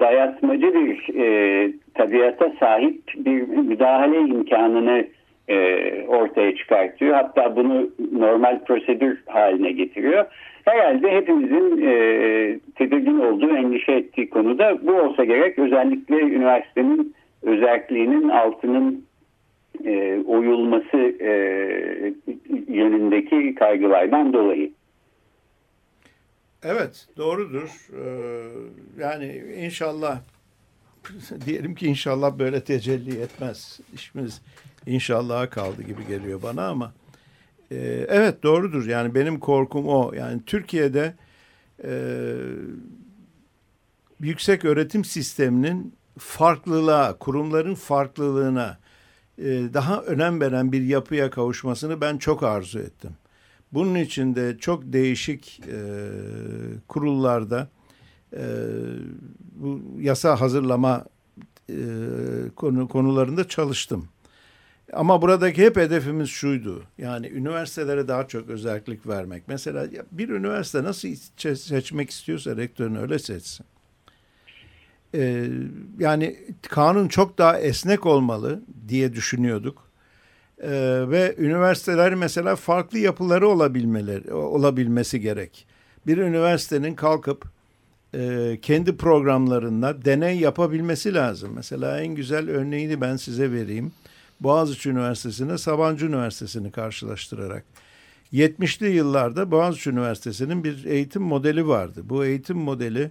dayatmacı 0.00 0.74
bir 0.74 1.14
e, 1.18 1.72
tabiata 1.94 2.52
sahip 2.60 3.00
bir 3.16 3.42
müdahale 3.42 4.18
imkanını 4.18 5.06
e, 5.48 5.78
ortaya 6.08 6.56
çıkartıyor. 6.56 7.14
Hatta 7.14 7.56
bunu 7.56 7.90
normal 8.12 8.64
prosedür 8.64 9.22
haline 9.26 9.72
getiriyor. 9.72 10.24
Herhalde 10.64 11.10
hepimizin 11.10 11.82
e, 11.86 11.92
tedirgin 12.74 13.18
olduğu, 13.18 13.56
endişe 13.56 13.92
ettiği 13.92 14.30
konuda 14.30 14.78
bu 14.86 14.92
olsa 14.92 15.24
gerek. 15.24 15.58
Özellikle 15.58 16.16
üniversitenin 16.16 17.14
özelliğinin 17.42 18.28
altının 18.28 19.04
e, 19.84 20.22
oyulması 20.26 20.96
e, 21.20 21.32
yönündeki 22.68 23.54
kaygılardan 23.54 24.32
dolayı. 24.32 24.72
Evet 26.64 27.06
doğrudur. 27.16 27.88
Ee, 27.92 29.02
yani 29.02 29.42
inşallah 29.56 30.20
diyelim 31.46 31.74
ki 31.74 31.86
inşallah 31.86 32.38
böyle 32.38 32.64
tecelli 32.64 33.20
etmez. 33.20 33.80
İşimiz 33.94 34.42
inşallah 34.86 35.50
kaldı 35.50 35.82
gibi 35.82 36.06
geliyor 36.06 36.42
bana 36.42 36.68
ama 36.68 36.92
e, 37.70 37.76
evet 38.08 38.42
doğrudur. 38.42 38.86
Yani 38.86 39.14
benim 39.14 39.40
korkum 39.40 39.88
o. 39.88 40.12
Yani 40.12 40.40
Türkiye'de 40.46 41.14
e, 41.84 41.92
yüksek 44.20 44.64
öğretim 44.64 45.04
sisteminin 45.04 45.94
farklılığa, 46.18 47.18
kurumların 47.18 47.74
farklılığına 47.74 48.78
daha 49.74 50.02
önem 50.02 50.40
veren 50.40 50.72
bir 50.72 50.82
yapıya 50.82 51.30
kavuşmasını 51.30 52.00
ben 52.00 52.18
çok 52.18 52.42
arzu 52.42 52.78
ettim. 52.78 53.10
Bunun 53.72 53.94
için 53.94 54.34
de 54.34 54.58
çok 54.58 54.92
değişik 54.92 55.60
e, 55.68 55.78
kurullarda 56.88 57.68
e, 58.32 58.42
bu 59.54 59.80
yasa 60.00 60.40
hazırlama 60.40 61.04
e, 61.70 61.76
konu 62.56 62.88
konularında 62.88 63.48
çalıştım. 63.48 64.08
Ama 64.92 65.22
buradaki 65.22 65.62
hep 65.62 65.76
hedefimiz 65.76 66.28
şuydu. 66.28 66.82
Yani 66.98 67.28
üniversitelere 67.28 68.08
daha 68.08 68.28
çok 68.28 68.48
özellik 68.48 69.06
vermek. 69.06 69.42
Mesela 69.48 69.86
bir 70.12 70.28
üniversite 70.28 70.84
nasıl 70.84 71.08
seçmek 71.56 72.10
istiyorsa 72.10 72.56
rektörünü 72.56 72.98
öyle 72.98 73.18
seçsin. 73.18 73.66
Ee, 75.14 75.48
yani 75.98 76.36
kanun 76.62 77.08
çok 77.08 77.38
daha 77.38 77.58
esnek 77.58 78.06
olmalı 78.06 78.62
diye 78.88 79.12
düşünüyorduk. 79.12 79.88
Ee, 80.62 80.70
ve 81.10 81.34
üniversiteler 81.38 82.14
mesela 82.14 82.56
farklı 82.56 82.98
yapıları 82.98 83.48
olabilmeleri 83.48 84.32
olabilmesi 84.34 85.20
gerek. 85.20 85.66
Bir 86.06 86.18
üniversitenin 86.18 86.94
kalkıp 86.94 87.44
e, 88.14 88.58
kendi 88.62 88.96
programlarında 88.96 90.04
deney 90.04 90.38
yapabilmesi 90.38 91.14
lazım. 91.14 91.52
Mesela 91.54 92.00
en 92.00 92.14
güzel 92.14 92.50
örneğini 92.50 93.00
ben 93.00 93.16
size 93.16 93.52
vereyim. 93.52 93.92
Boğaziçi 94.40 94.90
Üniversitesi'ne 94.90 95.58
Sabancı 95.58 96.06
Üniversitesi'ni 96.06 96.70
karşılaştırarak. 96.70 97.64
70'li 98.32 98.88
yıllarda 98.88 99.50
Boğaziçi 99.50 99.90
Üniversitesi'nin 99.90 100.64
bir 100.64 100.84
eğitim 100.84 101.22
modeli 101.22 101.68
vardı. 101.68 102.00
Bu 102.04 102.24
eğitim 102.24 102.58
modeli 102.58 103.10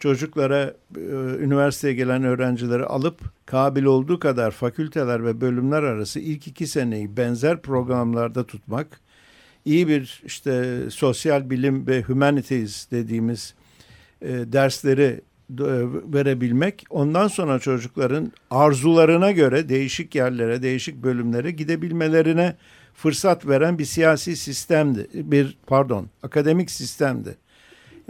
çocuklara 0.00 0.74
e, 0.96 1.00
üniversiteye 1.40 1.94
gelen 1.94 2.24
öğrencileri 2.24 2.84
alıp 2.84 3.20
kabil 3.46 3.84
olduğu 3.84 4.18
kadar 4.18 4.50
fakülteler 4.50 5.24
ve 5.24 5.40
bölümler 5.40 5.82
arası 5.82 6.20
ilk 6.20 6.48
iki 6.48 6.66
seneyi 6.66 7.16
benzer 7.16 7.62
programlarda 7.62 8.44
tutmak, 8.46 9.00
iyi 9.64 9.88
bir 9.88 10.22
işte 10.26 10.78
sosyal 10.90 11.50
bilim 11.50 11.86
ve 11.86 12.02
humanities 12.02 12.90
dediğimiz 12.90 13.54
e, 14.22 14.28
dersleri 14.28 15.20
e, 15.50 15.74
verebilmek, 16.14 16.84
ondan 16.90 17.28
sonra 17.28 17.58
çocukların 17.58 18.32
arzularına 18.50 19.30
göre 19.30 19.68
değişik 19.68 20.14
yerlere, 20.14 20.62
değişik 20.62 21.02
bölümlere 21.02 21.50
gidebilmelerine 21.50 22.56
fırsat 22.94 23.46
veren 23.46 23.78
bir 23.78 23.84
siyasi 23.84 24.36
sistemdi. 24.36 25.06
Bir 25.14 25.58
pardon, 25.66 26.06
akademik 26.22 26.70
sistemdi. 26.70 27.36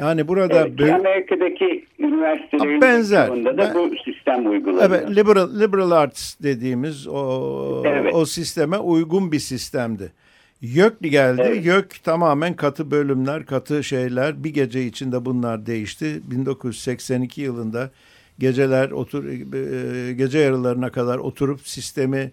Yani 0.00 0.28
burada 0.28 0.68
evet, 0.68 0.94
Amerika'daki 0.94 1.84
üniversitelerin 1.98 2.80
benzer 2.80 3.28
da 3.44 3.58
ben, 3.58 3.74
bu 3.74 3.90
sistem 4.04 4.50
uygulanıyor. 4.50 4.90
Evet, 4.90 5.16
liberal 5.16 5.60
liberal 5.60 5.90
arts 5.90 6.34
dediğimiz 6.42 7.06
o 7.08 7.82
evet. 7.86 8.14
o 8.14 8.24
sisteme 8.26 8.78
uygun 8.78 9.32
bir 9.32 9.38
sistemdi. 9.38 10.12
YÖK 10.60 11.00
geldi. 11.00 11.42
Evet. 11.44 11.66
YÖK 11.66 12.04
tamamen 12.04 12.54
katı 12.54 12.90
bölümler, 12.90 13.46
katı 13.46 13.84
şeyler. 13.84 14.44
Bir 14.44 14.54
gece 14.54 14.84
içinde 14.84 15.24
bunlar 15.24 15.66
değişti. 15.66 16.20
1982 16.30 17.40
yılında 17.40 17.90
geceler 18.38 18.90
otur 18.90 19.24
e, 19.24 20.12
gece 20.12 20.38
yarılarına 20.38 20.90
kadar 20.90 21.18
oturup 21.18 21.60
sistemi 21.60 22.32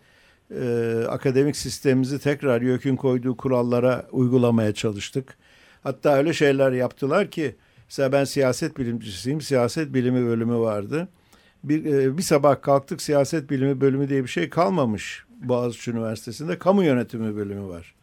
e, 0.61 0.93
akademik 1.09 1.55
sistemimizi 1.55 2.19
tekrar 2.19 2.61
YÖK'ün 2.61 2.95
koyduğu 2.95 3.37
kurallara 3.37 4.05
uygulamaya 4.11 4.73
çalıştık. 4.73 5.37
Hatta 5.83 6.17
öyle 6.17 6.33
şeyler 6.33 6.71
yaptılar 6.71 7.31
ki 7.31 7.55
mesela 7.89 8.11
ben 8.11 8.23
siyaset 8.23 8.77
bilimcisiyim. 8.77 9.41
Siyaset 9.41 9.93
bilimi 9.93 10.25
bölümü 10.27 10.57
vardı. 10.57 11.07
Bir, 11.63 11.85
e, 11.85 12.17
bir 12.17 12.23
sabah 12.23 12.61
kalktık 12.61 13.01
siyaset 13.01 13.49
bilimi 13.49 13.81
bölümü 13.81 14.09
diye 14.09 14.23
bir 14.23 14.29
şey 14.29 14.49
kalmamış 14.49 15.25
Boğaziçi 15.29 15.91
Üniversitesi'nde. 15.91 16.59
Kamu 16.59 16.83
yönetimi 16.83 17.35
bölümü 17.35 17.67
var. 17.67 17.95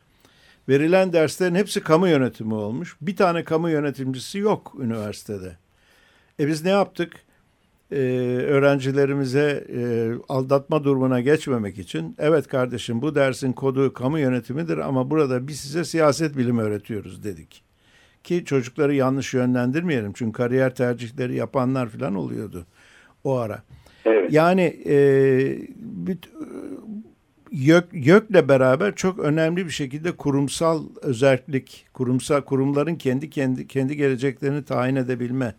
Verilen 0.69 1.13
derslerin 1.13 1.55
hepsi 1.55 1.81
kamu 1.81 2.09
yönetimi 2.09 2.55
olmuş. 2.55 2.97
Bir 3.01 3.17
tane 3.17 3.45
kamu 3.45 3.71
yönetimcisi 3.71 4.39
yok 4.39 4.75
üniversitede. 4.81 5.57
E 6.41 6.49
biz 6.49 6.65
ne 6.65 6.71
yaptık? 6.71 7.13
Ee, 7.93 7.97
öğrencilerimize 8.49 9.67
e, 9.75 10.13
aldatma 10.29 10.85
durumuna 10.85 11.21
geçmemek 11.21 11.79
için 11.79 12.17
evet 12.19 12.49
kardeşim 12.49 13.03
bu 13.03 13.15
dersin 13.15 13.53
kodu 13.53 13.93
kamu 13.93 14.19
yönetimidir 14.19 14.79
ama 14.79 15.11
burada 15.11 15.49
biz 15.49 15.61
size 15.61 15.85
siyaset 15.85 16.37
bilimi 16.37 16.63
öğretiyoruz 16.63 17.25
dedik. 17.25 17.64
Ki 18.25 18.45
çocukları 18.45 18.95
yanlış 18.95 19.35
yönlendirmeyelim 19.35 20.13
çünkü 20.13 20.33
kariyer 20.33 20.75
tercihleri 20.75 21.35
yapanlar 21.37 21.89
falan 21.89 22.15
oluyordu 22.15 22.67
o 23.25 23.37
ara. 23.37 23.63
Evet. 24.05 24.33
Yani 24.33 24.63
e, 24.87 24.97
YÖK, 27.51 27.85
YÖK'le 27.93 28.49
beraber 28.49 28.95
çok 28.95 29.19
önemli 29.19 29.67
bir 29.67 29.71
şekilde 29.71 30.13
kurumsal 30.13 30.85
özellik, 31.03 31.87
kurumsal 31.93 32.41
kurumların 32.41 32.97
kendi 32.97 33.31
kendi 33.31 33.67
kendi 33.67 33.97
geleceklerini 33.97 34.65
tayin 34.65 34.97
edebilme, 34.97 35.55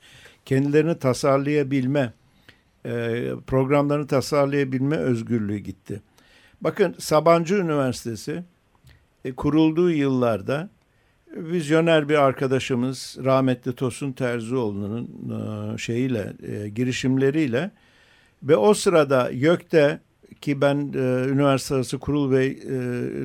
kendilerini 0.46 1.00
tasarlayabilme, 1.00 2.14
e, 2.86 2.92
programlarını 3.48 4.08
tasarlayabilme 4.08 4.98
özgürlüğü 4.98 5.58
gitti. 5.58 6.02
Bakın 6.62 6.96
Sabancı 7.00 7.56
Üniversitesi 7.56 8.44
e, 9.26 9.32
kurulduğu 9.32 9.92
yıllarda 9.92 10.70
vizyoner 11.36 12.10
bir 12.10 12.16
arkadaşımız 12.16 13.18
rahmetli 13.24 13.76
Tosun 13.76 14.12
Terzioğlu'nun 14.12 15.10
e, 15.30 15.78
şeyiyle 15.78 16.34
e, 16.48 16.70
girişimleriyle 16.70 17.72
ve 18.44 18.56
o 18.56 18.74
sırada 18.74 19.30
YÖK'te 19.30 20.00
ki 20.42 20.62
ben 20.62 20.78
e, 20.94 21.30
üniversite 21.30 21.76
arası 21.76 22.00
kurul 22.00 22.32
ve 22.32 22.46
e, 22.46 22.52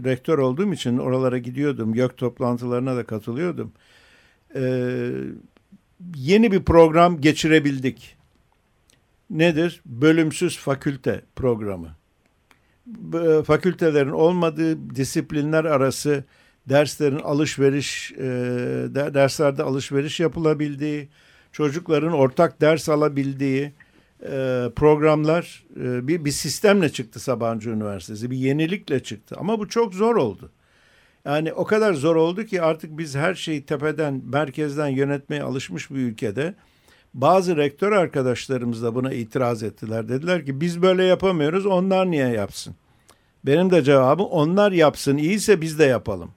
rektör 0.05 0.39
olduğum 0.39 0.73
için 0.73 0.99
oralara 0.99 1.39
gidiyordum. 1.39 1.95
YÖK 1.95 2.17
toplantılarına 2.17 2.97
da 2.97 3.05
katılıyordum. 3.05 3.73
E, 4.55 4.63
yeni 6.17 6.53
bir 6.53 6.63
program 6.63 7.21
geçirebildik. 7.21 8.17
Nedir? 9.31 9.81
Bölümsüz 9.87 10.59
fakülte 10.59 11.25
programı. 11.37 11.89
E, 13.15 13.43
fakültelerin 13.43 14.11
olmadığı 14.11 14.97
disiplinler 14.97 15.65
arası 15.65 16.25
derslerin 16.71 17.19
alışveriş, 17.19 18.13
e, 18.13 18.25
derslerde 18.95 19.63
alışveriş 19.63 20.21
yapılabildiği, 20.21 21.09
çocukların 21.53 22.13
ortak 22.13 22.61
ders 22.61 22.89
alabildiği, 22.89 23.73
e, 24.23 24.71
programlar 24.77 25.65
e, 25.77 26.09
bir, 26.09 26.25
bir 26.25 26.31
sistemle 26.31 26.89
çıktı 26.89 27.21
Sabancı 27.21 27.71
Üniversitesi. 27.71 28.31
Bir 28.31 28.37
yenilikle 28.37 29.03
çıktı. 29.03 29.37
Ama 29.39 29.59
bu 29.59 29.69
çok 29.69 29.95
zor 29.95 30.17
oldu. 30.17 30.51
Yani 31.25 31.53
o 31.53 31.65
kadar 31.65 31.95
zor 31.95 32.17
oldu 32.17 32.45
ki 32.45 32.63
artık 32.63 32.99
biz 32.99 33.17
her 33.17 33.35
şeyi 33.35 33.67
tepeden, 33.67 34.23
merkezden 34.25 34.89
yönetmeye 34.89 35.43
alışmış 35.43 35.91
bir 35.91 35.97
ülkede 35.97 36.55
bazı 37.15 37.57
rektör 37.57 37.93
arkadaşlarımız 37.93 38.83
da 38.83 38.95
buna 38.95 39.13
itiraz 39.13 39.63
ettiler. 39.63 40.09
Dediler 40.09 40.47
ki 40.47 40.61
biz 40.61 40.83
böyle 40.83 41.05
yapamıyoruz 41.05 41.67
onlar 41.67 42.11
niye 42.11 42.29
yapsın? 42.29 42.75
Benim 43.45 43.71
de 43.71 43.83
cevabım 43.83 44.27
onlar 44.27 44.73
yapsın 44.73 45.17
iyiyse 45.17 45.61
biz 45.61 45.79
de 45.79 45.85
yapalım. 45.85 46.31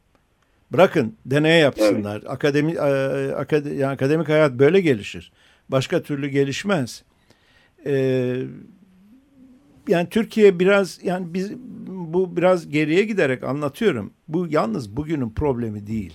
Bırakın 0.73 1.15
deneye 1.25 1.59
yapsınlar. 1.59 2.17
Evet. 2.17 2.29
Akademi, 2.29 2.71
e, 2.71 3.31
akad, 3.31 3.65
yani 3.65 3.91
akademik 3.93 4.29
hayat 4.29 4.51
böyle 4.51 4.81
gelişir. 4.81 5.31
Başka 5.69 6.01
türlü 6.01 6.27
gelişmez 6.27 7.03
e, 7.85 8.35
yani 9.87 10.09
Türkiye 10.09 10.59
biraz 10.59 10.99
yani 11.03 11.33
biz 11.33 11.51
bu 11.87 12.37
biraz 12.37 12.69
geriye 12.69 13.03
giderek 13.03 13.43
anlatıyorum. 13.43 14.13
Bu 14.27 14.47
yalnız 14.49 14.97
bugünün 14.97 15.29
problemi 15.29 15.87
değil. 15.87 16.13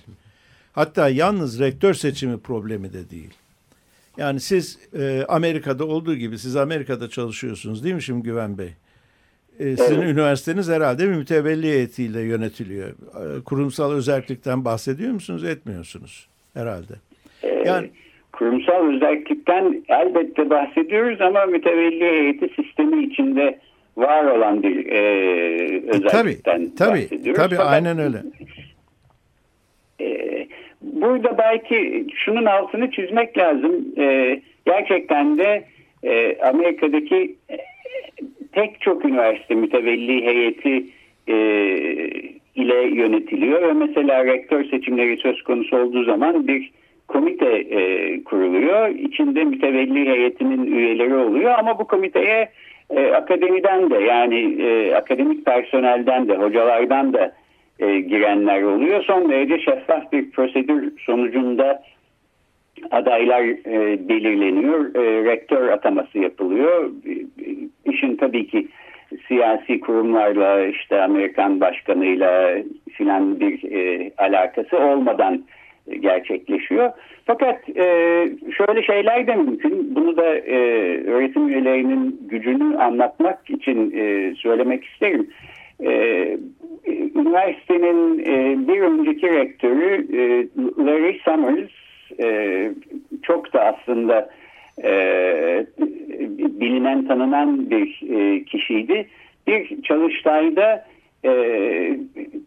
Hatta 0.73 1.09
yalnız 1.09 1.59
rektör 1.59 1.93
seçimi 1.93 2.39
problemi 2.39 2.93
de 2.93 3.09
değil. 3.09 3.33
Yani 4.17 4.39
siz 4.39 4.77
e, 4.93 5.25
Amerika'da 5.27 5.85
olduğu 5.85 6.15
gibi 6.15 6.39
siz 6.39 6.55
Amerika'da 6.55 7.09
çalışıyorsunuz 7.09 7.83
değil 7.83 7.95
mi 7.95 8.03
şimdi 8.03 8.23
Güven 8.23 8.57
Bey? 8.57 8.73
E, 9.59 9.63
sizin 9.77 10.01
evet. 10.01 10.13
üniversiteniz 10.13 10.69
herhalde 10.69 11.03
bir 11.03 11.15
mütevelli 11.15 11.67
heyetiyle 11.67 12.21
yönetiliyor. 12.21 12.89
E, 12.89 13.43
kurumsal 13.43 13.93
özellikten 13.93 14.65
bahsediyor 14.65 15.11
musunuz, 15.11 15.43
etmiyorsunuz 15.43 16.27
herhalde. 16.53 16.93
Yani 17.65 17.89
kurumsal 18.33 18.95
özellikten 18.95 19.83
elbette 19.89 20.49
bahsediyoruz 20.49 21.21
ama 21.21 21.45
mütevelli 21.45 22.03
heyeti 22.03 22.49
sistemi 22.55 23.03
içinde 23.03 23.59
var 23.97 24.23
olan 24.23 24.63
bir 24.63 24.85
e, 24.85 25.01
özellikten 25.87 26.61
e, 26.61 26.75
tabii, 26.77 26.91
bahsediyoruz. 26.91 27.41
Tabii, 27.41 27.55
Fakat, 27.55 27.73
aynen 27.73 27.99
öyle. 27.99 28.17
E, 30.01 30.47
burada 30.81 31.37
belki 31.37 32.07
şunun 32.15 32.45
altını 32.45 32.91
çizmek 32.91 33.37
lazım. 33.37 33.85
E, 33.97 34.41
gerçekten 34.65 35.37
de 35.37 35.63
e, 36.03 36.37
Amerika'daki 36.41 37.35
e, 37.49 37.57
pek 38.51 38.81
çok 38.81 39.05
üniversite 39.05 39.55
mütevelli 39.55 40.25
heyeti 40.25 40.85
e, 41.27 41.35
ile 42.55 42.81
yönetiliyor 42.81 43.61
ve 43.61 43.73
mesela 43.73 44.25
rektör 44.25 44.63
seçimleri 44.63 45.17
söz 45.17 45.43
konusu 45.43 45.77
olduğu 45.77 46.03
zaman 46.03 46.47
bir 46.47 46.71
komite 47.07 47.57
e, 47.57 48.23
kuruluyor. 48.23 48.89
İçinde 48.89 49.43
mütevelli 49.43 50.09
heyetinin 50.09 50.65
üyeleri 50.65 51.15
oluyor 51.15 51.51
ama 51.59 51.79
bu 51.79 51.87
komiteye 51.87 52.49
e, 52.89 53.11
akademiden 53.11 53.89
de 53.89 53.97
yani 53.97 54.63
e, 54.63 54.95
akademik 54.95 55.45
personelden 55.45 56.27
de 56.27 56.35
hocalardan 56.35 57.13
da 57.13 57.31
e, 57.79 57.99
girenler 57.99 58.61
oluyor. 58.61 59.03
Son 59.03 59.29
derece 59.29 59.59
şeffaf 59.59 60.11
bir 60.11 60.31
prosedür 60.31 60.93
sonucunda 61.05 61.83
adaylar 62.91 63.43
e, 63.43 64.09
belirleniyor. 64.09 64.95
E, 64.95 65.31
rektör 65.31 65.69
ataması 65.69 66.19
yapılıyor. 66.19 66.91
E, 67.07 67.13
işin 67.91 68.15
tabii 68.15 68.47
ki 68.47 68.67
siyasi 69.27 69.79
kurumlarla 69.79 70.65
işte 70.65 71.01
Amerikan 71.01 71.61
başkanıyla 71.61 72.57
filan 72.91 73.39
bir 73.39 73.71
e, 73.71 74.11
alakası 74.17 74.77
olmadan 74.77 75.43
gerçekleşiyor. 75.99 76.91
Fakat 77.25 77.69
e, 77.69 77.85
şöyle 78.57 78.83
şeyler 78.83 79.27
de 79.27 79.35
mümkün. 79.35 79.95
Bunu 79.95 80.17
da 80.17 80.35
e, 80.35 80.57
öğretim 81.07 81.47
üyelerinin 81.47 82.21
gücünü 82.29 82.77
anlatmak 82.77 83.49
için 83.49 83.91
e, 83.97 84.33
söylemek 84.35 84.85
isterim. 84.85 85.29
E, 85.83 85.91
üniversitenin 87.15 88.19
e, 88.19 88.67
bir 88.67 88.81
önceki 88.81 89.31
rektörü 89.31 90.07
e, 90.13 90.47
Larry 90.85 91.19
Summers 91.25 91.69
e, 92.19 92.71
çok 93.23 93.53
da 93.53 93.65
aslında 93.65 94.29
e, 94.83 94.91
bilinen 96.59 97.07
tanınan 97.07 97.69
bir 97.69 98.01
e, 98.09 98.43
kişiydi. 98.43 99.07
Bir 99.47 99.81
çalıştayda 99.81 100.85
e, 101.25 101.31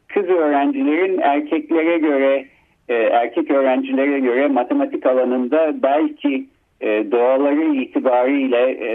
kız 0.09 0.29
öğrencilerin 0.29 1.19
erkeklere 1.19 1.99
göre 1.99 2.47
e, 2.89 2.95
erkek 2.95 3.51
öğrencilere 3.51 4.21
göre 4.21 4.49
matematik 4.49 5.07
alanında 5.07 5.83
belki 5.83 6.47
e, 6.81 7.11
doğaları 7.13 7.75
itibariyle 7.75 8.71
e, 8.71 8.93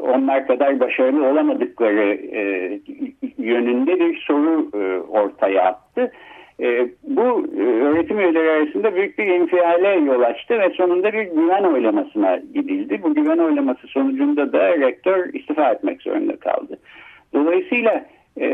onlar 0.00 0.46
kadar 0.46 0.80
başarılı 0.80 1.26
olamadıkları 1.26 2.14
e, 2.14 2.40
yönünde 3.38 4.00
bir 4.00 4.24
soru 4.26 4.70
e, 4.74 5.00
ortaya 5.00 5.62
attı. 5.64 6.12
E, 6.62 6.88
bu 7.18 7.46
e, 7.56 7.62
öğretim 7.62 8.20
üyeleri 8.20 8.50
arasında 8.50 8.94
büyük 8.94 9.18
bir 9.18 9.26
infiale 9.26 9.88
yol 9.88 10.20
açtı 10.20 10.58
ve 10.58 10.70
sonunda 10.70 11.12
bir 11.12 11.22
güven 11.22 11.64
oylamasına 11.64 12.40
gidildi. 12.54 13.00
Bu 13.02 13.14
güven 13.14 13.38
oylaması 13.38 13.86
sonucunda 13.86 14.52
da 14.52 14.78
rektör 14.78 15.34
istifa 15.34 15.70
etmek 15.70 16.02
zorunda 16.02 16.36
kaldı. 16.36 16.78
Dolayısıyla 17.34 18.06
e, 18.40 18.48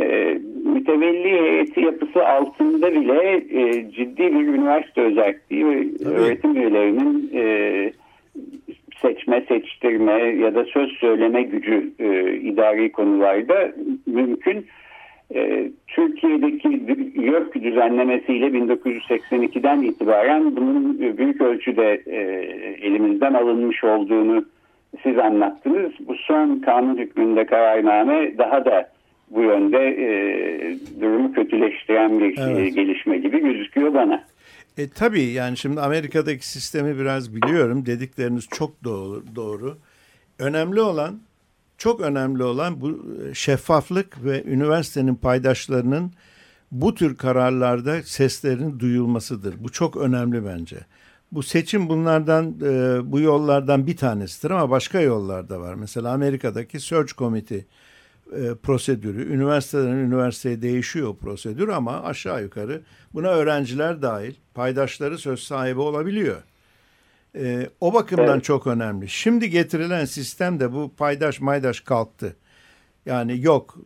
mütevelli 0.64 1.30
heyeti 1.30 1.80
yapısı 1.80 2.26
altında 2.26 2.92
bile 2.92 3.42
e, 3.50 3.90
ciddi 3.90 4.22
bir 4.22 4.48
üniversite 4.48 5.00
özelliği 5.00 5.66
ve 5.66 6.08
öğretim 6.08 6.56
üyelerinin 6.56 7.30
e, 7.34 7.92
seçme, 9.02 9.44
seçtirme 9.48 10.22
ya 10.22 10.54
da 10.54 10.64
söz 10.64 10.90
söyleme 10.90 11.42
gücü 11.42 11.92
e, 11.98 12.34
idari 12.34 12.92
konularda 12.92 13.72
mümkün. 14.06 14.66
E, 15.34 15.70
Türkiye'deki 15.86 16.68
YÖK 17.20 17.54
düzenlemesiyle 17.54 18.46
1982'den 18.46 19.82
itibaren 19.82 20.56
bunun 20.56 20.98
büyük 21.18 21.40
ölçüde 21.40 22.02
e, 22.06 22.18
elimizden 22.86 23.34
alınmış 23.34 23.84
olduğunu 23.84 24.44
siz 25.02 25.18
anlattınız. 25.18 25.92
Bu 26.00 26.14
son 26.14 26.58
kanun 26.58 26.98
hükmünde 26.98 27.46
kararname 27.46 28.38
daha 28.38 28.64
da 28.64 28.88
bu 29.30 29.42
yönde 29.42 29.78
e, 29.78 30.06
durumu 31.00 31.32
kötüleştiren 31.32 32.20
bir 32.20 32.38
e, 32.38 32.42
evet. 32.42 32.74
gelişme 32.74 33.18
gibi 33.18 33.40
gözüküyor 33.40 33.94
bana. 33.94 34.24
E, 34.78 34.88
tabii 34.88 35.22
yani 35.22 35.56
şimdi 35.56 35.80
Amerika'daki 35.80 36.48
sistemi 36.48 36.98
biraz 36.98 37.34
biliyorum. 37.34 37.86
Dedikleriniz 37.86 38.48
çok 38.50 38.84
doğru. 38.84 39.22
doğru. 39.36 39.76
Önemli 40.38 40.80
olan, 40.80 41.14
çok 41.78 42.00
önemli 42.00 42.42
olan 42.42 42.80
bu 42.80 42.90
e, 42.90 43.34
şeffaflık 43.34 44.24
ve 44.24 44.44
üniversitenin 44.44 45.14
paydaşlarının 45.14 46.12
bu 46.72 46.94
tür 46.94 47.16
kararlarda 47.16 48.02
seslerinin 48.02 48.80
duyulmasıdır. 48.80 49.54
Bu 49.64 49.72
çok 49.72 49.96
önemli 49.96 50.44
bence. 50.44 50.76
Bu 51.32 51.42
seçim 51.42 51.88
bunlardan, 51.88 52.54
e, 52.62 53.00
bu 53.12 53.20
yollardan 53.20 53.86
bir 53.86 53.96
tanesidir 53.96 54.50
ama 54.50 54.70
başka 54.70 55.00
yollar 55.00 55.48
da 55.48 55.60
var. 55.60 55.74
Mesela 55.74 56.12
Amerika'daki 56.12 56.80
Search 56.80 57.12
Committee 57.12 57.64
e, 58.32 58.54
prosedürü. 58.54 59.34
Üniversiteden 59.34 59.96
üniversiteye 59.96 60.62
değişiyor 60.62 61.16
prosedür 61.16 61.68
ama 61.68 62.02
aşağı 62.02 62.42
yukarı 62.42 62.82
buna 63.14 63.28
öğrenciler 63.28 64.02
dahil 64.02 64.34
paydaşları 64.54 65.18
söz 65.18 65.40
sahibi 65.40 65.80
olabiliyor. 65.80 66.42
E, 67.38 67.68
o 67.80 67.94
bakımdan 67.94 68.34
evet. 68.34 68.44
çok 68.44 68.66
önemli. 68.66 69.08
Şimdi 69.08 69.50
getirilen 69.50 70.04
sistem 70.04 70.60
de 70.60 70.72
bu 70.72 70.92
paydaş 70.96 71.40
maydaş 71.40 71.80
kalktı. 71.80 72.36
Yani 73.06 73.40
yok 73.40 73.78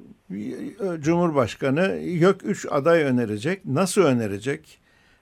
Cumhurbaşkanı 1.00 2.00
yok 2.04 2.36
üç 2.44 2.66
aday 2.70 3.02
önerecek. 3.02 3.64
Nasıl 3.64 4.00
önerecek? 4.02 4.78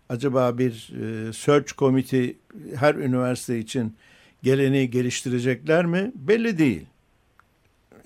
Acaba 0.09 0.59
bir 0.59 0.93
e, 1.03 1.33
search 1.33 1.73
committee 1.73 2.37
her 2.75 2.95
üniversite 2.95 3.59
için 3.59 3.97
geleneği 4.43 4.91
geliştirecekler 4.91 5.87
mi? 5.87 6.13
Belli 6.15 6.59
değil 6.59 6.87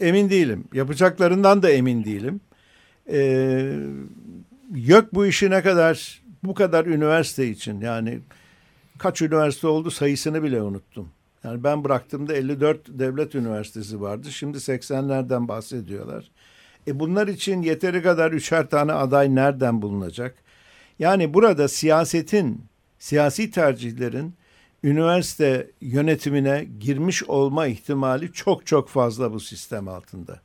emin 0.01 0.31
değilim. 0.31 0.65
Yapacaklarından 0.73 1.63
da 1.63 1.71
emin 1.71 2.05
değilim. 2.05 2.41
Ee, 3.13 3.77
YÖK 4.75 5.15
bu 5.15 5.27
işi 5.27 5.51
ne 5.51 5.63
kadar 5.63 6.23
bu 6.43 6.55
kadar 6.55 6.87
üniversite 6.87 7.49
için 7.49 7.81
yani 7.81 8.19
kaç 9.01 9.23
üniversite 9.23 9.67
oldu 9.67 9.91
sayısını 9.91 10.43
bile 10.43 10.63
unuttum. 10.63 11.09
Yani 11.45 11.65
ben 11.65 11.85
bıraktığımda 11.85 12.35
54 12.35 12.81
devlet 12.89 13.35
üniversitesi 13.35 14.01
vardı. 14.01 14.33
Şimdi 14.33 14.59
80'lerden 14.59 15.49
bahsediyorlar. 15.49 16.31
E 16.87 17.01
bunlar 17.01 17.29
için 17.29 17.63
yeteri 17.63 18.03
kadar 18.03 18.33
üçer 18.33 18.71
tane 18.71 18.93
aday 18.93 19.35
nereden 19.35 19.83
bulunacak? 19.83 20.35
Yani 20.99 21.35
burada 21.35 21.69
siyasetin, 21.69 22.65
siyasi 22.99 23.51
tercihlerin 23.51 24.35
üniversite 24.85 25.71
yönetimine 25.81 26.67
girmiş 26.81 27.23
olma 27.23 27.67
ihtimali 27.67 28.33
çok 28.33 28.67
çok 28.67 28.89
fazla 28.89 29.33
bu 29.33 29.41
sistem 29.41 29.89
altında. 29.89 30.41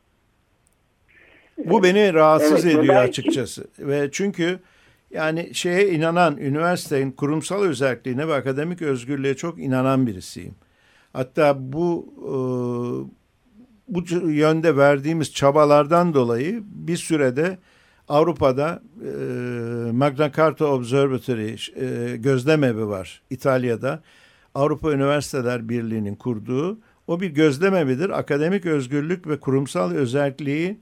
Bu 1.58 1.84
beni 1.84 2.14
rahatsız 2.14 2.66
evet, 2.66 2.80
ediyor 2.80 2.96
belki... 2.96 3.10
açıkçası. 3.10 3.68
Ve 3.80 4.10
çünkü 4.12 4.60
yani 5.16 5.50
şeye 5.54 5.90
inanan, 5.90 6.38
üniversitenin 6.38 7.12
kurumsal 7.12 7.64
özelliğine 7.64 8.28
ve 8.28 8.34
akademik 8.34 8.82
özgürlüğe 8.82 9.36
çok 9.36 9.60
inanan 9.60 10.08
birisiyim. 10.08 10.56
Hatta 11.14 11.74
bu 11.74 12.14
e, 12.18 12.36
bu 13.88 14.04
yönde 14.30 14.78
verdiğimiz 14.78 15.34
çabalardan 15.34 16.14
dolayı 16.14 16.64
bir 16.66 16.98
sürede 16.98 17.58
Avrupa'da 18.08 18.82
e, 19.02 19.12
Magna 19.92 20.32
Carta 20.32 20.66
Observatory 20.66 21.56
e, 21.76 22.18
gözlemevi 22.18 22.88
var 22.88 23.22
İtalya'da. 23.30 24.04
Avrupa 24.56 24.92
Üniversiteler 24.92 25.70
Birliği'nin 25.70 26.16
kurduğu 26.16 26.80
o 27.08 27.22
bir 27.22 27.30
gözlemevidir. 27.30 28.10
Akademik 28.10 28.66
özgürlük 28.66 29.28
ve 29.28 29.40
kurumsal 29.40 29.92
özelliğin 29.92 30.80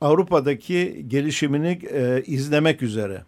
Avrupa'daki 0.00 1.04
gelişimini 1.08 1.78
e, 1.90 2.22
izlemek 2.26 2.82
üzere 2.82 3.22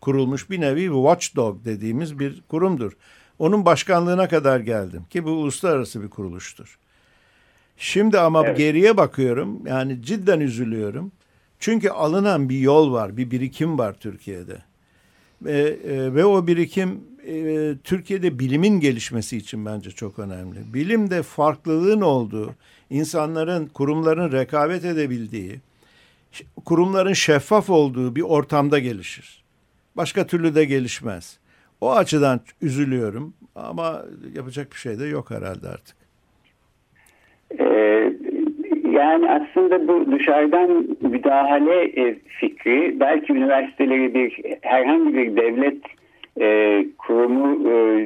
kurulmuş 0.00 0.50
bir 0.50 0.60
nevi 0.60 0.84
watchdog 0.84 1.64
dediğimiz 1.64 2.18
bir 2.18 2.42
kurumdur. 2.48 2.92
Onun 3.38 3.64
başkanlığına 3.64 4.28
kadar 4.28 4.60
geldim 4.60 5.04
ki 5.10 5.24
bu 5.24 5.30
uluslararası 5.30 6.02
bir 6.02 6.08
kuruluştur. 6.08 6.78
Şimdi 7.76 8.18
ama 8.18 8.46
evet. 8.46 8.58
geriye 8.58 8.96
bakıyorum 8.96 9.66
yani 9.66 10.02
cidden 10.02 10.40
üzülüyorum. 10.40 11.12
Çünkü 11.58 11.88
alınan 11.88 12.48
bir 12.48 12.58
yol 12.58 12.92
var, 12.92 13.16
bir 13.16 13.30
birikim 13.30 13.78
var 13.78 13.96
Türkiye'de. 14.00 14.58
Ve, 15.42 15.78
e, 15.84 16.14
ve 16.14 16.24
o 16.24 16.46
birikim 16.46 17.00
e, 17.26 17.74
Türkiye'de 17.84 18.38
bilimin 18.38 18.80
gelişmesi 18.80 19.36
için 19.36 19.66
bence 19.66 19.90
çok 19.90 20.18
önemli. 20.18 20.74
Bilimde 20.74 21.22
farklılığın 21.22 22.00
olduğu, 22.00 22.54
insanların, 22.90 23.66
kurumların 23.66 24.32
rekabet 24.32 24.84
edebildiği, 24.84 25.60
kurumların 26.64 27.12
şeffaf 27.12 27.70
olduğu 27.70 28.16
bir 28.16 28.22
ortamda 28.22 28.78
gelişir. 28.78 29.44
Başka 29.98 30.26
türlü 30.26 30.54
de 30.54 30.64
gelişmez. 30.64 31.40
O 31.80 31.92
açıdan 31.92 32.40
üzülüyorum 32.62 33.34
ama 33.54 34.02
yapacak 34.36 34.72
bir 34.72 34.76
şey 34.76 34.98
de 34.98 35.04
yok 35.06 35.30
herhalde 35.30 35.68
artık. 35.68 35.96
Ee, 37.60 38.12
yani 38.92 39.30
aslında 39.30 39.88
bu 39.88 40.12
dışarıdan 40.12 40.86
müdahale 41.00 41.84
e, 41.84 42.18
fikri 42.40 43.00
belki 43.00 43.32
üniversiteleri 43.32 44.14
bir 44.14 44.40
herhangi 44.60 45.14
bir 45.14 45.36
devlet 45.36 45.82
e, 46.40 46.86
kurumu 46.98 47.70
e, 47.70 48.04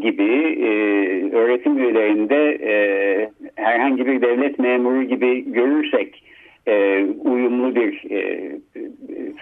gibi 0.00 0.58
öğretim 1.32 1.78
üyelerinde 1.78 2.58
e, 2.62 2.74
herhangi 3.54 4.06
bir 4.06 4.22
devlet 4.22 4.58
memuru 4.58 5.02
gibi 5.02 5.52
görürsek 5.52 6.25
e, 6.66 7.04
uyumlu 7.24 7.74
bir 7.74 8.10
e, 8.10 8.50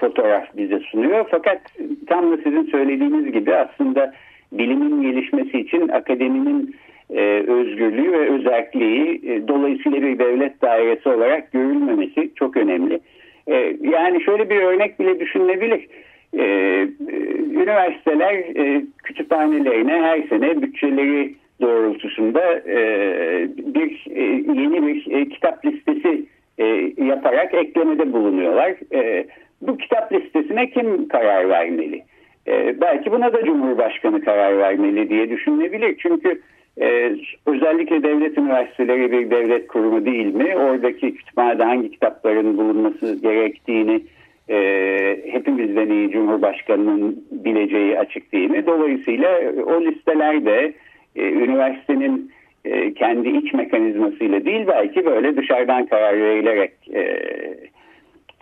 fotoğraf 0.01 0.57
bize 0.57 0.79
sunuyor. 0.81 1.27
Fakat 1.31 1.61
tam 2.07 2.33
da 2.33 2.37
sizin 2.37 2.63
söylediğiniz 2.63 3.33
gibi 3.33 3.55
aslında 3.55 4.15
bilimin 4.53 5.03
gelişmesi 5.03 5.61
için 5.61 5.89
akademinin 5.89 6.77
e, 7.11 7.21
özgürlüğü 7.47 8.13
ve 8.13 8.31
özelliği 8.31 9.21
e, 9.27 9.49
dolayısıyla 9.49 10.03
bir 10.03 10.19
devlet 10.19 10.63
dairesi 10.63 11.09
olarak 11.09 11.53
görülmemesi 11.53 12.31
çok 12.35 12.57
önemli. 12.57 13.01
E, 13.47 13.77
yani 13.81 14.23
şöyle 14.23 14.51
bir 14.51 14.57
örnek 14.57 15.01
bile 15.01 15.21
düşünülebilir. 15.21 15.89
E, 16.39 16.45
üniversiteler 17.53 18.35
e, 18.35 18.85
kütüphanelerine 19.05 19.93
her 19.93 20.23
sene 20.23 20.63
bütçeleri 20.63 21.35
doğrultusunda 21.61 22.59
e, 22.69 22.79
bir 23.57 24.05
e, 24.11 24.23
yeni 24.61 24.87
bir 24.87 25.11
e, 25.11 25.29
kitap 25.29 25.65
listesi 25.65 26.27
e, 26.59 26.65
yaparak 27.05 27.55
eklemede 27.55 28.13
bulunuyorlar. 28.13 28.75
E, 28.95 29.27
bu 29.61 29.77
kitap 29.77 30.13
listesine 30.13 30.71
kim 30.71 31.09
karar 31.09 31.49
vermeli? 31.49 32.03
E, 32.47 32.81
belki 32.81 33.13
buna 33.13 33.33
da 33.33 33.45
Cumhurbaşkanı 33.45 34.25
karar 34.25 34.59
vermeli 34.59 35.09
diye 35.09 35.31
düşünülebilir. 35.31 35.97
Çünkü 35.99 36.41
e, 36.81 37.17
özellikle 37.47 38.03
devlet 38.03 38.39
üniversiteleri 38.39 39.13
bir 39.13 39.31
devlet 39.31 39.67
kurumu 39.67 40.07
değil 40.07 40.35
mi? 40.35 40.57
Oradaki 40.57 41.15
kütüphanede 41.15 41.65
hangi 41.65 41.91
kitapların 41.91 42.59
bulunması 42.59 43.15
gerektiğini 43.23 44.03
e, 44.51 44.57
hepimizden 45.31 45.91
iyi 45.91 46.11
Cumhurbaşkanı'nın 46.11 47.25
bileceği 47.31 47.99
açık 47.99 48.33
değil 48.33 48.51
mi? 48.51 48.67
Dolayısıyla 48.67 49.41
o 49.67 49.81
listelerde 49.81 50.73
e, 51.17 51.23
üniversitenin 51.23 52.31
e, 52.65 52.95
kendi 52.95 53.29
iç 53.29 53.55
mekanizmasıyla 53.55 54.45
değil 54.45 54.67
belki 54.67 55.07
böyle 55.07 55.37
dışarıdan 55.37 55.87
karar 55.87 56.21
verilerek 56.21 56.73
e, 56.95 57.25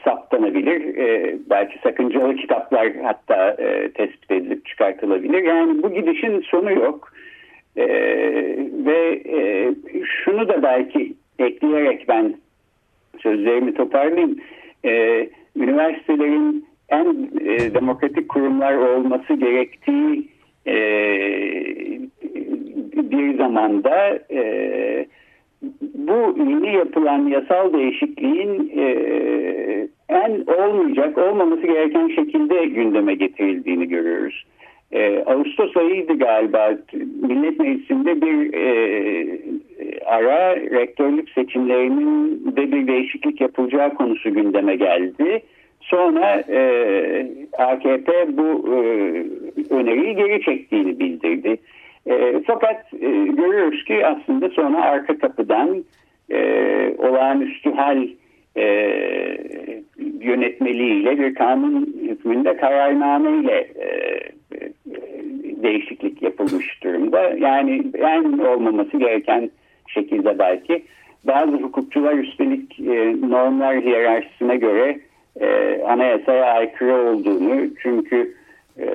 saptanabilir. 0.05 0.97
E, 0.99 1.37
belki 1.51 1.79
sakıncalı 1.83 2.37
kitaplar 2.37 2.93
hatta 3.03 3.51
e, 3.51 3.89
tespit 3.93 4.31
edilip 4.31 4.67
çıkartılabilir. 4.67 5.43
Yani 5.43 5.83
bu 5.83 5.95
gidişin 5.95 6.41
sonu 6.41 6.73
yok. 6.73 7.13
E, 7.77 7.87
ve 8.87 9.23
e, 9.25 9.75
şunu 10.05 10.49
da 10.49 10.63
belki 10.63 11.15
ekleyerek 11.39 12.09
ben 12.09 12.35
sözlerimi 13.19 13.75
toparlayayım. 13.75 14.37
E, 14.85 15.29
üniversitelerin 15.57 16.67
en 16.89 17.31
e, 17.47 17.75
demokratik 17.75 18.29
kurumlar 18.29 18.75
olması 18.75 19.35
gerektiği 19.35 20.29
e, 20.67 20.75
bir 22.97 23.39
zamanda 23.39 24.19
e, 24.31 25.07
bu 25.95 26.35
yeni 26.39 26.75
yapılan 26.75 27.27
yasal 27.27 27.73
değişikliğin 27.73 28.73
e, 28.77 28.89
en 30.09 30.45
olmayacak, 30.47 31.19
olmaması 31.19 31.67
gereken 31.67 32.09
şekilde 32.09 32.65
gündeme 32.65 33.15
getirildiğini 33.15 33.89
görüyoruz. 33.89 34.45
E, 34.93 35.25
Ağustos 35.27 35.77
ayıydı 35.77 36.19
galiba 36.19 36.71
Millet 37.29 37.61
Meclisi'nde 37.61 38.23
bir 38.23 38.55
e, 38.55 39.41
ara 40.07 40.57
rektörlük 40.57 41.31
seçimlerinin 41.31 42.41
de 42.57 42.73
bir 42.73 42.87
değişiklik 42.87 43.41
yapılacağı 43.41 43.95
konusu 43.95 44.35
gündeme 44.35 44.77
geldi. 44.77 45.43
Sonra 45.81 46.45
e, 46.49 46.61
AKP 47.59 48.37
bu 48.37 48.75
e, 48.75 48.77
öneriyi 49.71 50.17
geri 50.17 50.43
çektiğini 50.43 50.99
bildirdi. 50.99 51.57
E, 52.07 52.43
fakat 52.47 52.95
e, 52.95 53.09
görüyoruz 53.27 53.85
ki 53.85 54.07
aslında 54.07 54.49
sonra 54.49 54.83
arka 54.83 55.19
kapıdan 55.19 55.85
e, 56.31 56.39
olağanüstü 56.99 57.71
hal 57.71 58.09
e, 58.57 58.65
yönetmeliğiyle 60.21 61.19
bir 61.19 61.35
kanun 61.35 61.97
hükmünde 62.03 62.57
kararnameyle 62.57 63.57
e, 63.61 63.87
e, 63.87 64.73
değişiklik 65.63 66.23
yapılmış 66.23 66.83
durumda. 66.85 67.21
Yani 67.39 67.83
en 67.95 68.39
olmaması 68.39 68.97
gereken 68.97 69.51
şekilde 69.87 70.39
belki 70.39 70.83
bazı 71.25 71.53
hukukçular 71.53 72.15
üstelik 72.15 72.81
e, 72.81 73.17
normlar 73.31 73.81
hiyerarşisine 73.81 74.57
göre 74.57 74.99
e, 75.41 75.79
anayasaya 75.83 76.45
aykırı 76.45 76.95
olduğunu 76.95 77.69
çünkü 77.83 78.35
e, 78.79 78.89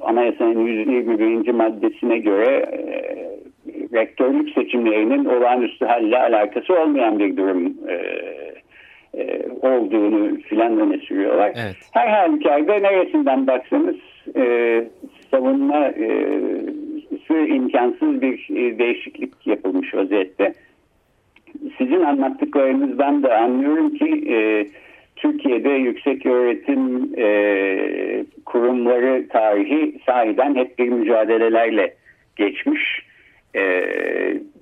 anayasanın 0.00 0.66
121. 0.66 1.52
maddesine 1.52 2.18
göre 2.18 2.46
e, 2.46 3.02
rektörlük 3.92 4.50
seçimlerinin 4.54 5.24
olağanüstü 5.24 5.84
halle 5.84 6.18
alakası 6.18 6.74
olmayan 6.74 7.18
bir 7.18 7.36
durum 7.36 7.74
e, 7.88 7.94
e, 9.14 9.42
olduğunu 9.62 10.40
filan 10.40 10.80
öne 10.80 10.98
sürüyorlar. 10.98 11.52
Evet. 11.54 11.76
Her 11.92 12.08
halükarda 12.08 12.74
neresinden 12.74 13.46
baksanız 13.46 13.96
e, 14.36 14.84
savunma 15.30 15.86
e, 15.86 16.32
imkansız 17.72 18.22
bir 18.22 18.48
e, 18.50 18.78
değişiklik 18.78 19.46
yapılmış 19.46 19.94
vaziyette. 19.94 20.52
Sizin 21.78 22.00
anlattıklarınızdan 22.00 23.22
da 23.22 23.36
anlıyorum 23.36 23.94
ki 23.94 24.24
e, 24.34 24.66
Türkiye'de 25.16 25.68
yüksek 25.68 26.26
öğretim 26.26 27.10
e, 27.18 28.24
kurumları 28.52 29.28
tarihi 29.28 30.00
sahiden 30.06 30.54
hep 30.54 30.78
bir 30.78 30.88
mücadelelerle 30.88 31.94
geçmiş. 32.36 32.82
E, 33.54 33.60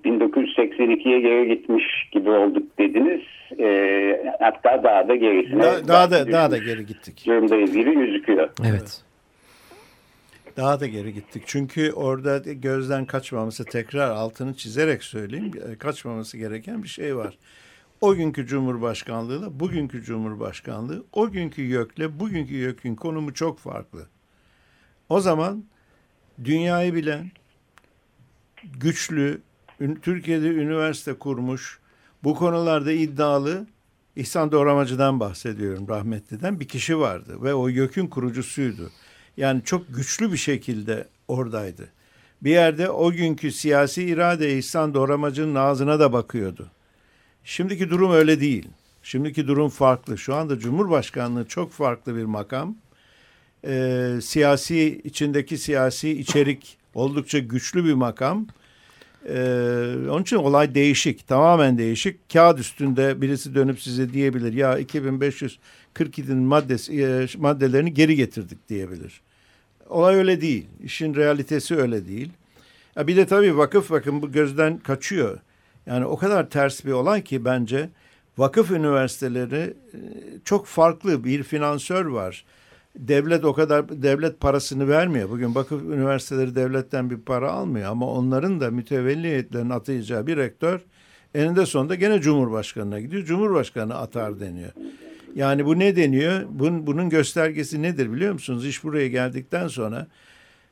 1982'ye 0.04 1.20
geri 1.20 1.48
gitmiş 1.48 1.84
gibi 2.12 2.30
olduk 2.30 2.78
dediniz. 2.78 3.20
E, 3.58 4.36
hatta 4.40 4.82
daha 4.82 5.08
da 5.08 5.16
gerisine 5.16 5.62
da, 5.62 5.88
daha 5.88 6.10
da 6.10 6.32
daha 6.32 6.50
da 6.50 6.58
geri 6.58 6.86
gittik. 6.86 7.24
Durumdayız 7.26 7.72
gibi 7.72 7.94
gözüküyor. 7.94 8.50
Evet. 8.70 9.02
Daha 10.56 10.80
da 10.80 10.86
geri 10.86 11.14
gittik. 11.14 11.42
Çünkü 11.46 11.92
orada 11.92 12.38
gözden 12.52 13.04
kaçmaması 13.04 13.64
tekrar 13.64 14.10
altını 14.10 14.54
çizerek 14.54 15.02
söyleyeyim. 15.02 15.52
Kaçmaması 15.78 16.38
gereken 16.38 16.82
bir 16.82 16.88
şey 16.88 17.16
var 17.16 17.38
o 18.00 18.14
günkü 18.14 18.46
Cumhurbaşkanlığıyla 18.46 19.60
bugünkü 19.60 20.02
Cumhurbaşkanlığı 20.02 21.04
o 21.12 21.30
günkü 21.30 21.62
YÖK'le 21.62 22.20
bugünkü 22.20 22.54
YÖK'ün 22.54 22.94
konumu 22.94 23.34
çok 23.34 23.58
farklı. 23.58 24.06
O 25.08 25.20
zaman 25.20 25.64
dünyayı 26.44 26.94
bilen, 26.94 27.30
güçlü, 28.62 29.40
Türkiye'de 30.02 30.48
üniversite 30.48 31.14
kurmuş, 31.14 31.78
bu 32.24 32.34
konularda 32.34 32.92
iddialı 32.92 33.66
İhsan 34.16 34.52
Doğramacı'dan 34.52 35.20
bahsediyorum 35.20 35.88
rahmetliden 35.88 36.60
bir 36.60 36.68
kişi 36.68 36.98
vardı 36.98 37.42
ve 37.42 37.54
o 37.54 37.68
YÖK'ün 37.68 38.06
kurucusuydu. 38.06 38.90
Yani 39.36 39.64
çok 39.64 39.94
güçlü 39.94 40.32
bir 40.32 40.36
şekilde 40.36 41.08
oradaydı. 41.28 41.88
Bir 42.42 42.50
yerde 42.50 42.90
o 42.90 43.12
günkü 43.12 43.52
siyasi 43.52 44.04
irade 44.04 44.58
İhsan 44.58 44.94
Doğramacı'nın 44.94 45.54
ağzına 45.54 46.00
da 46.00 46.12
bakıyordu. 46.12 46.70
Şimdiki 47.44 47.90
durum 47.90 48.12
öyle 48.12 48.40
değil. 48.40 48.68
Şimdiki 49.02 49.46
durum 49.48 49.68
farklı. 49.68 50.18
Şu 50.18 50.34
anda 50.34 50.58
Cumhurbaşkanlığı 50.58 51.44
çok 51.44 51.72
farklı 51.72 52.16
bir 52.16 52.24
makam. 52.24 52.76
Ee, 53.66 54.18
siyasi 54.22 55.00
içindeki 55.04 55.58
siyasi 55.58 56.10
içerik 56.10 56.78
oldukça 56.94 57.38
güçlü 57.38 57.84
bir 57.84 57.92
makam. 57.92 58.46
Ee, 59.28 59.94
onun 60.10 60.22
için 60.22 60.36
olay 60.36 60.74
değişik, 60.74 61.28
tamamen 61.28 61.78
değişik. 61.78 62.30
Kağıt 62.32 62.58
üstünde 62.58 63.20
birisi 63.20 63.54
dönüp 63.54 63.80
size 63.80 64.12
diyebilir 64.12 64.52
ya 64.52 64.78
2547'nin 64.78 66.42
maddesi, 66.42 67.02
e, 67.02 67.26
maddelerini 67.38 67.94
geri 67.94 68.16
getirdik 68.16 68.68
diyebilir. 68.68 69.20
Olay 69.88 70.16
öyle 70.16 70.40
değil. 70.40 70.66
İşin 70.84 71.14
realitesi 71.14 71.76
öyle 71.76 72.06
değil. 72.06 72.28
Ya 72.96 73.06
bir 73.06 73.16
de 73.16 73.26
tabii 73.26 73.56
vakıf 73.56 73.90
bakın 73.90 74.22
bu 74.22 74.32
gözden 74.32 74.78
kaçıyor. 74.78 75.38
Yani 75.86 76.06
o 76.06 76.16
kadar 76.16 76.50
ters 76.50 76.84
bir 76.84 76.92
olay 76.92 77.24
ki 77.24 77.44
bence 77.44 77.90
vakıf 78.38 78.70
üniversiteleri 78.70 79.74
e, 79.92 79.98
çok 80.44 80.66
farklı 80.66 81.24
bir 81.24 81.42
finansör 81.42 82.06
var. 82.06 82.44
Devlet 82.96 83.44
o 83.44 83.52
kadar 83.52 84.02
devlet 84.02 84.40
parasını 84.40 84.88
vermiyor. 84.88 85.30
Bugün 85.30 85.54
vakıf 85.54 85.82
üniversiteleri 85.82 86.54
devletten 86.54 87.10
bir 87.10 87.18
para 87.18 87.52
almıyor 87.52 87.90
ama 87.90 88.12
onların 88.12 88.60
da 88.60 88.70
mütevelli 88.70 89.28
heyetlerinin 89.28 89.70
atayacağı 89.70 90.26
bir 90.26 90.36
rektör 90.36 90.80
eninde 91.34 91.66
sonunda 91.66 91.94
gene 91.94 92.20
Cumhurbaşkanı'na 92.20 93.00
gidiyor. 93.00 93.24
Cumhurbaşkanı 93.24 93.96
atar 93.96 94.40
deniyor. 94.40 94.70
Yani 95.34 95.66
bu 95.66 95.78
ne 95.78 95.96
deniyor? 95.96 96.42
Bunun, 96.50 96.86
bunun 96.86 97.10
göstergesi 97.10 97.82
nedir 97.82 98.12
biliyor 98.12 98.32
musunuz? 98.32 98.66
İş 98.66 98.84
buraya 98.84 99.08
geldikten 99.08 99.68
sonra 99.68 100.06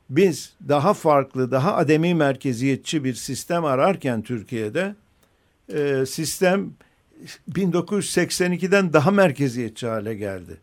biz 0.09 0.53
daha 0.67 0.93
farklı, 0.93 1.51
daha 1.51 1.75
ademi 1.75 2.15
merkeziyetçi 2.15 3.03
bir 3.03 3.13
sistem 3.13 3.65
ararken 3.65 4.21
Türkiye'de 4.21 4.95
e, 5.73 6.05
sistem 6.05 6.73
1982'den 7.51 8.93
daha 8.93 9.11
merkeziyetçi 9.11 9.87
hale 9.87 10.15
geldi. 10.15 10.57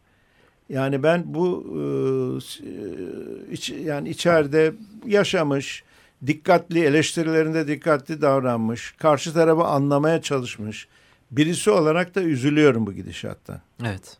Yani 0.69 1.03
ben 1.03 1.23
bu 1.27 1.67
e, 1.73 3.53
iç, 3.53 3.71
yani 3.71 4.09
içeride 4.09 4.75
yaşamış, 5.07 5.85
dikkatli 6.27 6.85
eleştirilerinde 6.85 7.69
dikkatli 7.69 8.23
davranmış, 8.23 8.95
karşı 8.99 9.33
tarafı 9.33 9.65
anlamaya 9.65 10.23
çalışmış 10.23 10.89
birisi 11.31 11.71
olarak 11.71 12.15
da 12.15 12.23
üzülüyorum 12.23 12.87
bu 12.87 12.93
gidişattan. 12.93 13.61
Evet. 13.85 14.19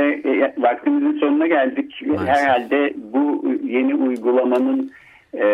Ve 0.00 0.20
e, 0.30 0.54
vaktimizin 0.58 1.20
sonuna 1.20 1.46
geldik. 1.46 2.02
Maalesef. 2.06 2.28
Herhalde 2.28 2.94
bu 2.96 3.44
yeni 3.64 3.94
uygulamanın 3.94 4.90
e, 5.34 5.44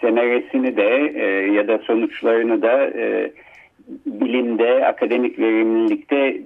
semeresini 0.00 0.76
de 0.76 1.12
e, 1.14 1.52
ya 1.52 1.68
da 1.68 1.78
sonuçlarını 1.78 2.62
da 2.62 2.84
e, 2.86 3.32
bilimde, 4.06 4.86
akademik 4.86 5.38
verimlilikte 5.38 6.42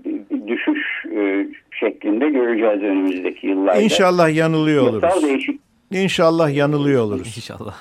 düşüş 0.47 1.07
e, 1.17 1.47
şeklinde 1.81 2.29
göreceğiz 2.29 2.83
önümüzdeki 2.83 3.47
yıllarda. 3.47 3.81
İnşallah 3.81 4.35
yanılıyor 4.37 4.89
oluruz. 4.89 5.23
Değişik... 5.23 5.61
İnşallah 5.91 6.55
yanılıyor 6.55 7.03
oluruz. 7.03 7.37
İnşallah. 7.37 7.75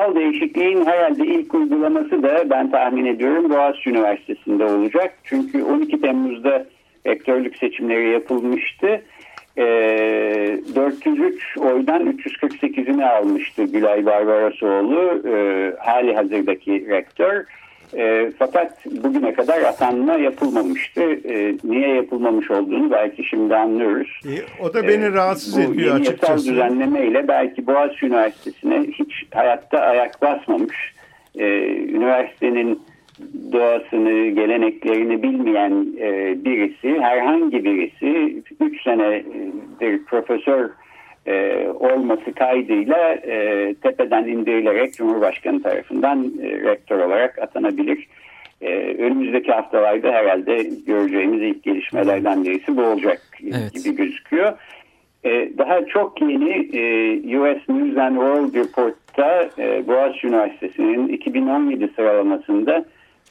Yasal 0.00 0.14
değişikliğin 0.14 0.86
herhalde 0.86 1.26
ilk 1.26 1.54
uygulaması 1.54 2.22
da 2.22 2.50
ben 2.50 2.70
tahmin 2.70 3.06
ediyorum 3.06 3.50
Boğaziçi 3.50 3.90
Üniversitesi'nde 3.90 4.64
olacak. 4.64 5.14
Çünkü 5.24 5.62
12 5.64 6.00
Temmuz'da 6.00 6.66
rektörlük 7.06 7.56
seçimleri 7.56 8.10
yapılmıştı. 8.10 9.02
E, 9.56 9.64
403 10.74 11.58
oydan 11.58 12.02
348'ini 12.12 13.04
almıştı 13.04 13.64
Gülay 13.64 14.06
Barbarosoğlu 14.06 15.28
e, 15.28 15.72
hali 15.78 16.14
hazırdaki 16.14 16.88
rektör. 16.88 17.44
E, 17.96 18.32
fakat 18.38 18.86
bugüne 18.86 19.32
kadar 19.32 19.62
atanma 19.62 20.14
yapılmamıştı. 20.14 21.02
E, 21.02 21.54
niye 21.64 21.88
yapılmamış 21.88 22.50
olduğunu 22.50 22.90
belki 22.90 23.24
şimdi 23.24 23.56
anlıyoruz. 23.56 24.20
E, 24.26 24.62
o 24.62 24.74
da 24.74 24.88
beni 24.88 25.04
e, 25.04 25.12
rahatsız 25.12 25.56
bu 25.56 25.72
ediyor 25.72 25.94
yeni 25.94 26.00
açıkçası. 26.00 26.32
Yasal 26.32 26.52
düzenlemeyle 26.52 27.28
belki 27.28 27.66
Boğaziçi 27.66 28.06
Üniversitesi'ne 28.06 28.80
hiç 28.80 29.12
hayatta 29.34 29.78
ayak 29.78 30.22
basmamış. 30.22 30.94
E, 31.38 31.44
üniversitenin 31.68 32.82
doğasını, 33.52 34.28
geleneklerini 34.28 35.22
bilmeyen 35.22 35.86
e, 35.98 36.36
birisi, 36.44 37.00
herhangi 37.00 37.64
birisi 37.64 38.42
3 38.60 38.82
senedir 38.82 40.04
profesör 40.04 40.70
e, 41.26 41.66
olması 41.68 42.32
kaydıyla 42.34 43.12
e, 43.12 43.74
tepeden 43.82 44.24
indirilerek 44.24 44.94
Cumhurbaşkanı 44.94 45.62
tarafından 45.62 46.32
e, 46.42 46.50
rektör 46.50 46.98
olarak 46.98 47.38
atanabilir. 47.38 48.08
E, 48.60 48.74
önümüzdeki 48.98 49.52
haftalarda 49.52 50.12
herhalde 50.12 50.70
göreceğimiz 50.86 51.42
ilk 51.42 51.62
gelişmelerden 51.62 52.44
birisi 52.44 52.76
bu 52.76 52.82
olacak 52.82 53.22
evet. 53.42 53.74
gibi 53.74 53.96
gözüküyor. 53.96 54.52
E, 55.24 55.58
daha 55.58 55.86
çok 55.86 56.20
yeni 56.20 56.52
e, 56.52 57.38
US 57.38 57.68
News 57.68 57.96
and 57.98 58.14
World 58.14 58.54
Report'ta 58.54 59.48
e, 59.58 59.88
Boğaziçi 59.88 60.26
Üniversitesi'nin 60.26 61.08
2017 61.08 61.88
sıralamasında 61.96 62.84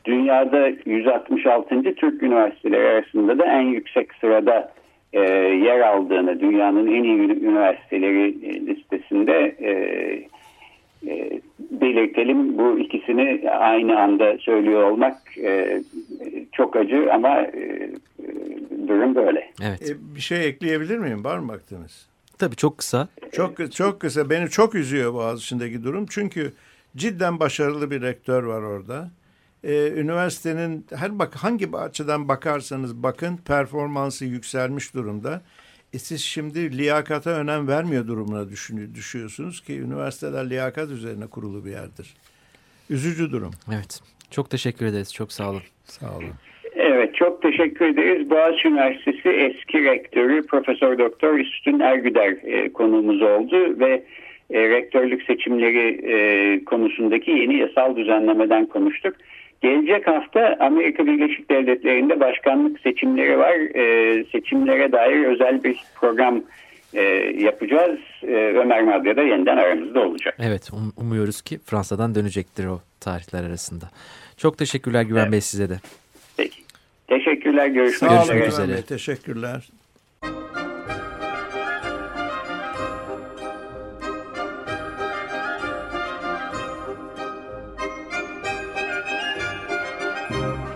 dünyada 0.06 0.72
166. 0.86 1.84
Türk 1.96 2.24
üniversiteleri 2.24 2.88
arasında 2.88 3.40
da 3.40 3.46
en 3.46 3.62
yüksek 3.62 4.14
sırada 4.14 4.72
e, 5.14 5.20
yer 5.66 5.80
aldığını, 5.80 6.40
dünyanın 6.40 6.88
en 6.88 7.04
iyi 7.04 7.20
üniversiteleri 7.20 8.28
e, 8.46 8.66
listesinde 8.66 9.56
e, 9.60 9.72
e, 11.08 11.42
belirtelim. 11.72 12.58
Bu 12.58 12.80
ikisini 12.80 13.50
aynı 13.50 14.00
anda 14.00 14.38
söylüyor 14.38 14.92
olmak 14.92 15.38
e, 15.38 15.82
çok 16.52 16.76
acı 16.76 17.14
ama 17.14 17.42
e, 17.42 17.92
durum 18.88 19.16
böyle. 19.16 19.52
Evet. 19.64 19.90
E, 19.90 20.16
bir 20.16 20.22
şey 20.22 20.48
ekleyebilir 20.48 20.98
miyim? 20.98 21.24
Var 21.24 21.38
mı 21.38 21.54
vaktiniz? 21.54 22.10
Tabii 22.38 22.56
çok 22.56 22.78
kısa. 22.78 23.08
Çok 23.32 23.72
çok 23.72 24.00
kısa. 24.00 24.30
Beni 24.30 24.50
çok 24.50 24.76
üzüyor 24.76 25.14
Boğaziçi'ndeki 25.14 25.84
durum. 25.84 26.06
Çünkü 26.10 26.54
cidden 26.96 27.40
başarılı 27.40 27.92
bir 27.92 28.02
rektör 28.02 28.44
var 28.44 28.62
orada 28.62 29.10
e, 29.64 29.92
üniversitenin 29.92 30.86
her 30.96 31.20
bak 31.20 31.36
hangi 31.36 31.68
açıdan 31.78 32.28
bakarsanız 32.28 33.04
bakın 33.04 33.38
performansı 33.38 34.26
yükselmiş 34.26 34.94
durumda. 34.94 35.42
E 35.94 35.98
siz 36.00 36.22
şimdi 36.22 36.78
liyakata 36.78 37.30
önem 37.30 37.68
vermiyor 37.68 38.08
durumuna 38.08 38.50
düşünü, 38.50 38.96
düşüyorsunuz 38.96 39.62
ki 39.62 39.80
üniversiteler 39.80 40.50
liyakat 40.50 40.90
üzerine 40.90 41.28
kurulu 41.28 41.66
bir 41.66 41.72
yerdir. 41.72 42.14
Üzücü 42.90 43.32
durum. 43.32 43.52
Evet. 43.76 44.02
Çok 44.32 44.50
teşekkür 44.50 44.86
ederiz. 44.86 45.14
Çok 45.14 45.32
sağ 45.32 45.50
olun. 45.50 45.62
Sağ 45.84 46.18
olun. 46.18 46.34
Evet 46.76 47.16
çok 47.16 47.42
teşekkür 47.42 47.86
ederiz. 47.86 48.30
Boğaziçi 48.30 48.68
Üniversitesi 48.68 49.30
eski 49.30 49.84
rektörü 49.84 50.46
Profesör 50.46 50.98
Doktor 50.98 51.34
Üstün 51.34 51.80
Ergüder 51.80 52.36
e, 52.44 52.74
konuğumuz 52.74 53.22
oldu 53.22 53.80
ve 53.80 54.04
e, 54.50 54.70
rektörlük 54.70 55.24
seçimleri 55.24 56.12
e, 56.14 56.64
konusundaki 56.66 57.32
yeni 57.32 57.58
yasal 57.58 57.96
düzenlemeden 57.96 58.66
konuştuk. 58.66 59.16
Gelecek 59.62 60.08
hafta 60.08 60.58
Amerika 60.60 61.06
Birleşik 61.06 61.52
Devletleri'nde 61.52 62.20
başkanlık 62.20 62.80
seçimleri 62.80 63.38
var. 63.38 63.56
E, 63.76 64.24
seçimlere 64.32 64.92
dair 64.92 65.26
özel 65.26 65.64
bir 65.64 65.78
program 65.96 66.42
e, 66.94 67.02
yapacağız. 67.38 68.00
E, 68.24 68.34
Ömer 68.34 68.84
Madya 68.84 69.16
da 69.16 69.22
yeniden 69.22 69.58
aramızda 69.58 70.00
olacak. 70.00 70.36
Evet 70.40 70.70
um 70.74 70.94
umuyoruz 70.98 71.42
ki 71.42 71.60
Fransa'dan 71.66 72.16
dönecektir 72.16 72.66
o 72.66 72.82
tarihler 73.00 73.44
arasında. 73.44 73.86
Çok 74.38 74.58
teşekkürler 74.58 75.02
Güven 75.02 75.22
evet. 75.22 75.32
Bey 75.32 75.42
size 75.42 75.70
de. 75.70 75.80
Peki. 76.38 76.62
Teşekkürler. 77.08 77.68
Görüşmek, 77.68 78.12
Sağ 78.12 78.24
üzere. 78.24 78.48
üzere. 78.48 78.82
Teşekkürler. 78.82 79.70